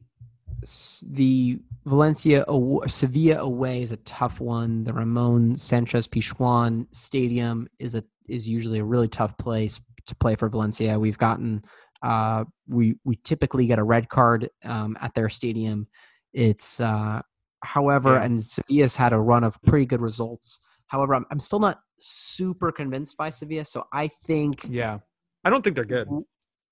the 1.07 1.59
Valencia 1.85 2.44
Sevilla 2.87 3.38
away 3.40 3.83
is 3.83 3.92
a 3.92 3.96
tough 3.98 4.40
one. 4.40 4.85
The 4.85 4.92
Ramon 4.92 5.57
Sanchez 5.57 6.09
Pizjuan 6.09 6.87
Stadium 6.92 7.68
is 7.79 7.94
a 7.94 8.05
is 8.29 8.48
usually 8.48 8.81
a 8.81 8.85
really 8.85 9.09
tough 9.09 9.37
place 9.38 9.81
to 10.07 10.14
play 10.16 10.35
for 10.37 10.48
Valencia. 10.48 10.98
We've 10.98 11.18
gotten 11.18 11.64
uh, 12.02 12.44
we 12.68 12.96
we 13.05 13.16
typically 13.24 13.66
get 13.66 13.79
a 13.79 13.85
red 13.85 14.09
card 14.09 14.50
um, 14.64 14.96
at 15.00 15.14
their 15.14 15.29
stadium. 15.29 15.87
It's 16.33 16.81
uh, 16.81 17.22
however, 17.62 18.14
Yeah. 18.14 18.24
and 18.24 18.42
Sevilla's 18.42 18.96
had 18.96 19.12
a 19.12 19.18
run 19.18 19.44
of 19.44 19.61
pretty 19.62 19.87
good 19.87 20.00
results. 20.00 20.61
However, 20.88 21.14
I'm, 21.14 21.24
I'm 21.31 21.40
still 21.40 21.59
not 21.59 21.81
super 21.98 22.70
convinced 22.70 23.16
by 23.16 23.31
Sevilla, 23.31 23.64
so 23.64 23.85
I 23.92 24.11
think 24.26 24.66
Yeah. 24.68 24.98
I 25.44 25.50
don't 25.50 25.62
think 25.62 25.76
they're 25.76 25.85
good. 25.85 26.09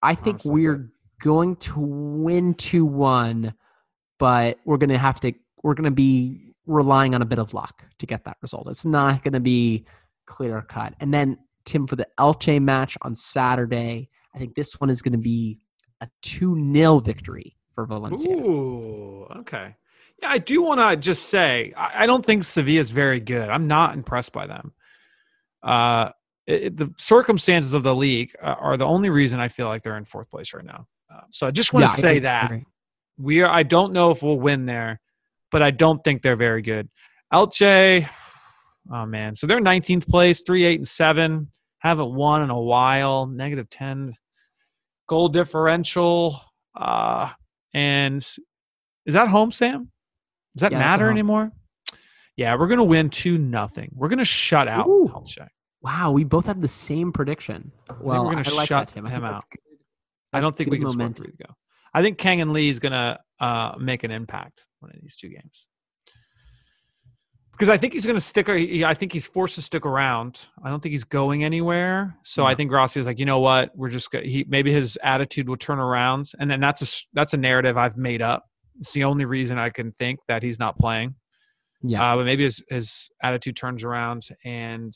I 0.02 0.14
think 0.14 0.36
honestly. 0.44 0.52
we're 0.52 0.90
going 1.22 1.56
to 1.56 1.80
win 1.80 2.54
2 2.54 2.84
1, 2.84 3.54
but 4.24 4.58
we're 4.64 4.78
going 4.78 4.88
to 4.88 4.96
have 4.96 5.20
to, 5.20 5.34
we're 5.62 5.74
going 5.74 5.84
to 5.84 5.90
be 5.90 6.54
relying 6.66 7.14
on 7.14 7.20
a 7.20 7.26
bit 7.26 7.38
of 7.38 7.52
luck 7.52 7.84
to 7.98 8.06
get 8.06 8.24
that 8.24 8.38
result. 8.40 8.66
It's 8.70 8.86
not 8.86 9.22
going 9.22 9.34
to 9.34 9.40
be 9.40 9.84
clear 10.24 10.62
cut. 10.62 10.94
And 10.98 11.12
then, 11.12 11.36
Tim, 11.66 11.86
for 11.86 11.96
the 11.96 12.08
Elche 12.18 12.58
match 12.58 12.96
on 13.02 13.16
Saturday, 13.16 14.08
I 14.34 14.38
think 14.38 14.54
this 14.54 14.80
one 14.80 14.88
is 14.88 15.02
going 15.02 15.12
to 15.12 15.18
be 15.18 15.58
a 16.00 16.08
2 16.22 16.72
0 16.72 17.00
victory 17.00 17.58
for 17.74 17.84
Valencia. 17.84 18.32
Ooh, 18.32 19.26
okay. 19.40 19.76
Yeah, 20.22 20.30
I 20.30 20.38
do 20.38 20.62
want 20.62 20.80
to 20.80 20.96
just 20.96 21.24
say 21.24 21.74
I, 21.76 22.04
I 22.04 22.06
don't 22.06 22.24
think 22.24 22.44
Sevilla 22.44 22.80
is 22.80 22.90
very 22.90 23.20
good. 23.20 23.50
I'm 23.50 23.66
not 23.66 23.92
impressed 23.92 24.32
by 24.32 24.46
them. 24.46 24.72
Uh, 25.62 26.12
it, 26.46 26.74
the 26.78 26.94
circumstances 26.96 27.74
of 27.74 27.82
the 27.82 27.94
league 27.94 28.34
uh, 28.42 28.54
are 28.58 28.78
the 28.78 28.86
only 28.86 29.10
reason 29.10 29.38
I 29.38 29.48
feel 29.48 29.66
like 29.66 29.82
they're 29.82 29.98
in 29.98 30.06
fourth 30.06 30.30
place 30.30 30.54
right 30.54 30.64
now. 30.64 30.86
Uh, 31.14 31.20
so 31.28 31.46
I 31.46 31.50
just 31.50 31.74
want 31.74 31.84
to 31.84 31.92
I 31.92 31.94
say 31.94 32.08
agree, 32.12 32.20
that 32.20 32.44
agree. 32.46 32.64
We 33.18 33.42
are. 33.42 33.50
I 33.50 33.62
don't 33.62 33.92
know 33.92 34.10
if 34.10 34.22
we'll 34.22 34.38
win 34.40 34.66
there, 34.66 35.00
but 35.50 35.62
I 35.62 35.70
don't 35.70 36.02
think 36.04 36.22
they're 36.22 36.36
very 36.36 36.62
good. 36.62 36.88
Elche, 37.32 38.08
oh 38.92 39.06
man, 39.06 39.34
so 39.34 39.46
they're 39.46 39.60
19th 39.60 40.08
place, 40.08 40.40
three, 40.44 40.64
eight, 40.64 40.78
and 40.78 40.88
seven. 40.88 41.48
Haven't 41.78 42.14
won 42.14 42.42
in 42.42 42.50
a 42.50 42.58
while. 42.60 43.26
Negative 43.26 43.68
10 43.68 44.14
goal 45.06 45.28
differential. 45.28 46.40
Uh, 46.74 47.28
and 47.74 48.16
is 48.16 49.14
that 49.14 49.28
home, 49.28 49.52
Sam? 49.52 49.90
Does 50.56 50.62
that 50.62 50.72
Yeah, 50.72 50.78
matter 50.78 51.10
anymore? 51.10 51.52
Yeah, 52.36 52.56
we're 52.58 52.68
gonna 52.68 52.84
win 52.84 53.10
two 53.10 53.36
nothing. 53.38 53.90
We're 53.94 54.08
gonna 54.08 54.24
shut 54.24 54.66
out 54.66 54.86
Ooh. 54.86 55.10
Elche. 55.14 55.46
Wow, 55.82 56.12
we 56.12 56.24
both 56.24 56.46
have 56.46 56.60
the 56.62 56.68
same 56.68 57.12
prediction. 57.12 57.70
Well, 58.00 58.24
we're 58.24 58.30
gonna 58.34 58.44
I 58.48 58.52
like 58.52 58.68
shut 58.68 58.88
that, 58.88 58.94
Tim. 58.94 59.06
I 59.06 59.10
him 59.10 59.24
out. 59.24 59.42
good. 59.50 59.60
I 60.32 60.40
don't 60.40 60.56
think 60.56 60.70
we 60.70 60.78
can 60.78 60.86
momentum. 60.86 61.12
score 61.16 61.26
three 61.26 61.36
to 61.36 61.44
go. 61.48 61.54
I 61.94 62.02
think 62.02 62.18
Kang-in 62.18 62.52
Lee 62.52 62.68
is 62.68 62.78
gonna 62.80 63.20
uh, 63.40 63.74
make 63.78 64.04
an 64.04 64.10
impact 64.10 64.66
one 64.80 64.90
of 64.90 65.00
these 65.00 65.16
two 65.16 65.28
games 65.28 65.68
because 67.52 67.68
I 67.68 67.76
think 67.76 67.92
he's 67.92 68.04
gonna 68.04 68.20
stick. 68.20 68.48
I 68.48 68.94
think 68.94 69.12
he's 69.12 69.28
forced 69.28 69.54
to 69.54 69.62
stick 69.62 69.86
around. 69.86 70.48
I 70.62 70.70
don't 70.70 70.82
think 70.82 70.92
he's 70.92 71.04
going 71.04 71.44
anywhere. 71.44 72.16
So 72.24 72.44
I 72.44 72.54
think 72.54 72.72
think 72.72 72.96
is 72.96 73.06
like, 73.06 73.18
you 73.18 73.26
know 73.26 73.38
what? 73.38 73.70
We're 73.76 73.90
just 73.90 74.10
gonna, 74.10 74.24
he 74.24 74.44
maybe 74.48 74.72
his 74.72 74.98
attitude 75.02 75.48
will 75.48 75.56
turn 75.56 75.78
around, 75.78 76.32
and 76.38 76.50
then 76.50 76.60
that's 76.60 76.82
a 76.82 77.04
that's 77.12 77.32
a 77.32 77.36
narrative 77.36 77.76
I've 77.76 77.96
made 77.96 78.22
up. 78.22 78.44
It's 78.80 78.92
the 78.92 79.04
only 79.04 79.24
reason 79.24 79.58
I 79.58 79.70
can 79.70 79.92
think 79.92 80.18
that 80.26 80.42
he's 80.42 80.58
not 80.58 80.78
playing. 80.78 81.14
Yeah. 81.82 82.12
Uh, 82.12 82.16
but 82.16 82.24
maybe 82.24 82.44
his 82.44 82.62
his 82.68 83.08
attitude 83.22 83.56
turns 83.56 83.84
around 83.84 84.26
and 84.44 84.94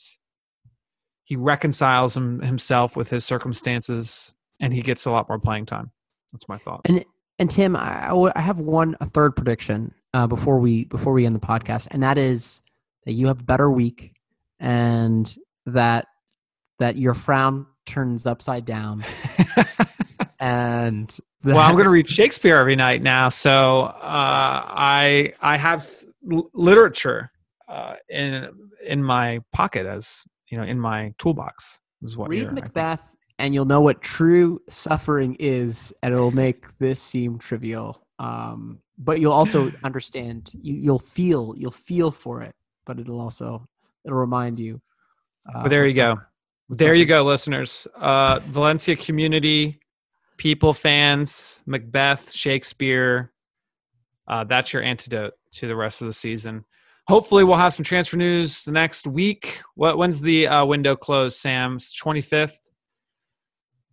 he 1.23 1.35
reconciles 1.35 2.17
him, 2.17 2.41
himself 2.41 2.95
with 2.95 3.11
his 3.11 3.23
circumstances, 3.23 4.33
and 4.59 4.73
he 4.73 4.81
gets 4.81 5.05
a 5.05 5.11
lot 5.11 5.29
more 5.29 5.39
playing 5.39 5.67
time. 5.67 5.91
That's 6.31 6.47
my 6.47 6.57
thought. 6.57 6.81
And 6.85 7.03
and 7.39 7.49
Tim, 7.49 7.75
I, 7.75 8.11
I 8.35 8.41
have 8.41 8.59
one 8.59 8.97
a 8.99 9.05
third 9.05 9.35
prediction 9.35 9.93
uh, 10.13 10.27
before 10.27 10.59
we 10.59 10.85
before 10.85 11.13
we 11.13 11.25
end 11.25 11.35
the 11.35 11.39
podcast, 11.39 11.87
and 11.91 12.03
that 12.03 12.17
is 12.17 12.61
that 13.05 13.13
you 13.13 13.27
have 13.27 13.41
a 13.41 13.43
better 13.43 13.71
week, 13.71 14.13
and 14.59 15.35
that 15.65 16.07
that 16.79 16.97
your 16.97 17.13
frown 17.13 17.65
turns 17.85 18.27
upside 18.27 18.65
down, 18.65 19.03
and 20.39 21.17
well, 21.43 21.59
I'm 21.59 21.73
going 21.73 21.85
to 21.85 21.89
read 21.89 22.09
Shakespeare 22.09 22.57
every 22.57 22.75
night 22.75 23.01
now, 23.01 23.29
so 23.29 23.83
uh, 23.83 23.93
I 24.01 25.33
I 25.41 25.57
have 25.57 25.85
literature 26.53 27.31
uh, 27.67 27.95
in 28.09 28.49
in 28.85 29.03
my 29.03 29.39
pocket 29.53 29.85
as 29.85 30.23
you 30.49 30.57
know 30.57 30.65
in 30.65 30.79
my 30.79 31.13
toolbox. 31.17 31.79
Is 32.01 32.17
what 32.17 32.29
read 32.29 32.51
Macbeth, 32.51 33.07
and 33.39 33.53
you'll 33.53 33.65
know 33.65 33.81
what 33.81 34.01
true 34.01 34.61
suffering 34.69 35.35
is, 35.39 35.93
and 36.03 36.13
it'll 36.13 36.31
make 36.31 36.65
this 36.77 37.01
seem 37.01 37.39
trivial. 37.39 38.05
Um, 38.19 38.79
but 38.97 39.19
you'll 39.19 39.33
also 39.33 39.71
understand. 39.83 40.51
You, 40.61 40.75
you'll 40.75 40.99
feel. 40.99 41.55
You'll 41.57 41.71
feel 41.71 42.11
for 42.11 42.41
it, 42.43 42.53
but 42.85 42.99
it'll 42.99 43.19
also 43.19 43.67
it'll 44.05 44.17
remind 44.17 44.59
you. 44.59 44.81
Uh, 45.51 45.63
but 45.63 45.69
there 45.69 45.87
you 45.87 45.95
go. 45.95 46.19
There 46.69 46.93
you 46.93 47.05
go, 47.05 47.23
listeners. 47.23 47.87
Uh, 47.95 48.39
Valencia 48.45 48.95
community, 48.95 49.79
people, 50.37 50.71
fans, 50.71 51.63
Macbeth, 51.65 52.31
Shakespeare. 52.31 53.31
Uh, 54.27 54.43
that's 54.43 54.71
your 54.71 54.83
antidote 54.83 55.33
to 55.53 55.67
the 55.67 55.75
rest 55.75 56.01
of 56.03 56.07
the 56.07 56.13
season. 56.13 56.63
Hopefully, 57.07 57.43
we'll 57.43 57.57
have 57.57 57.73
some 57.73 57.83
transfer 57.83 58.17
news 58.17 58.63
the 58.63 58.71
next 58.71 59.07
week. 59.07 59.61
What 59.73 59.97
when's 59.97 60.21
the 60.21 60.47
uh, 60.47 60.65
window 60.65 60.95
close, 60.95 61.35
Sam? 61.37 61.79
Twenty 61.97 62.21
fifth. 62.21 62.58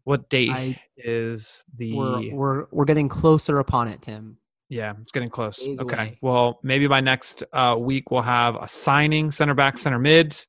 What 0.06 0.28
date 0.28 0.52
I, 0.52 0.80
is 0.96 1.64
the? 1.76 1.92
We're, 1.92 2.32
we're 2.32 2.66
we're 2.70 2.84
getting 2.84 3.08
closer 3.08 3.58
upon 3.58 3.88
it, 3.88 4.02
Tim. 4.02 4.38
Yeah, 4.68 4.94
it's 5.00 5.10
getting 5.10 5.30
close. 5.30 5.58
Days 5.58 5.80
okay. 5.80 5.96
Away. 5.96 6.18
Well, 6.22 6.60
maybe 6.62 6.86
by 6.86 7.00
next 7.00 7.42
uh, 7.52 7.74
week 7.76 8.12
we'll 8.12 8.22
have 8.22 8.54
a 8.54 8.68
signing 8.68 9.32
center 9.32 9.54
back, 9.54 9.76
center 9.76 9.98
mid. 9.98 10.40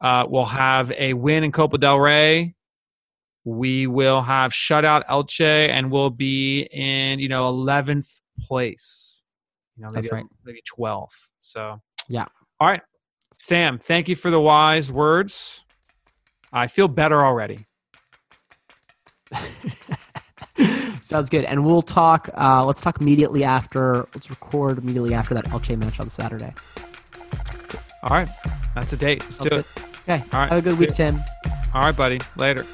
Uh, 0.00 0.24
we'll 0.26 0.46
have 0.46 0.90
a 0.92 1.12
win 1.12 1.44
in 1.44 1.52
Copa 1.52 1.76
del 1.76 1.98
Rey. 1.98 2.54
We 3.44 3.86
will 3.86 4.22
have 4.22 4.50
shutout 4.52 5.06
Elche, 5.10 5.68
and 5.68 5.90
we'll 5.90 6.08
be 6.08 6.62
in 6.72 7.18
you 7.18 7.28
know 7.28 7.48
eleventh 7.48 8.08
place. 8.40 9.22
You 9.76 9.82
know, 9.82 9.90
maybe, 9.90 10.00
That's 10.00 10.12
right. 10.12 10.24
Maybe 10.42 10.62
twelfth. 10.66 11.32
So 11.38 11.82
yeah. 12.08 12.24
All 12.58 12.68
right, 12.68 12.80
Sam. 13.38 13.78
Thank 13.78 14.08
you 14.08 14.16
for 14.16 14.30
the 14.30 14.40
wise 14.40 14.90
words. 14.90 15.66
I 16.50 16.66
feel 16.66 16.88
better 16.88 17.22
already. 17.22 17.66
Sounds 21.02 21.28
good. 21.28 21.44
And 21.44 21.64
we'll 21.64 21.82
talk. 21.82 22.28
Uh, 22.36 22.64
let's 22.64 22.80
talk 22.82 23.00
immediately 23.00 23.44
after. 23.44 24.06
Let's 24.14 24.30
record 24.30 24.78
immediately 24.78 25.14
after 25.14 25.34
that 25.34 25.46
Elche 25.46 25.76
match 25.76 25.98
on 26.00 26.10
Saturday. 26.10 26.52
All 28.02 28.16
right, 28.16 28.28
that's 28.74 28.92
a 28.92 28.96
date. 28.96 29.22
Let's 29.22 29.36
Sounds 29.36 29.50
do 29.50 29.56
good. 29.56 29.64
it. 29.76 29.84
Okay. 30.08 30.24
All 30.32 30.40
right. 30.40 30.48
Have 30.48 30.58
a 30.58 30.62
good 30.62 30.78
week, 30.78 30.94
Tim. 30.94 31.20
All 31.74 31.82
right, 31.82 31.96
buddy. 31.96 32.20
Later. 32.36 32.64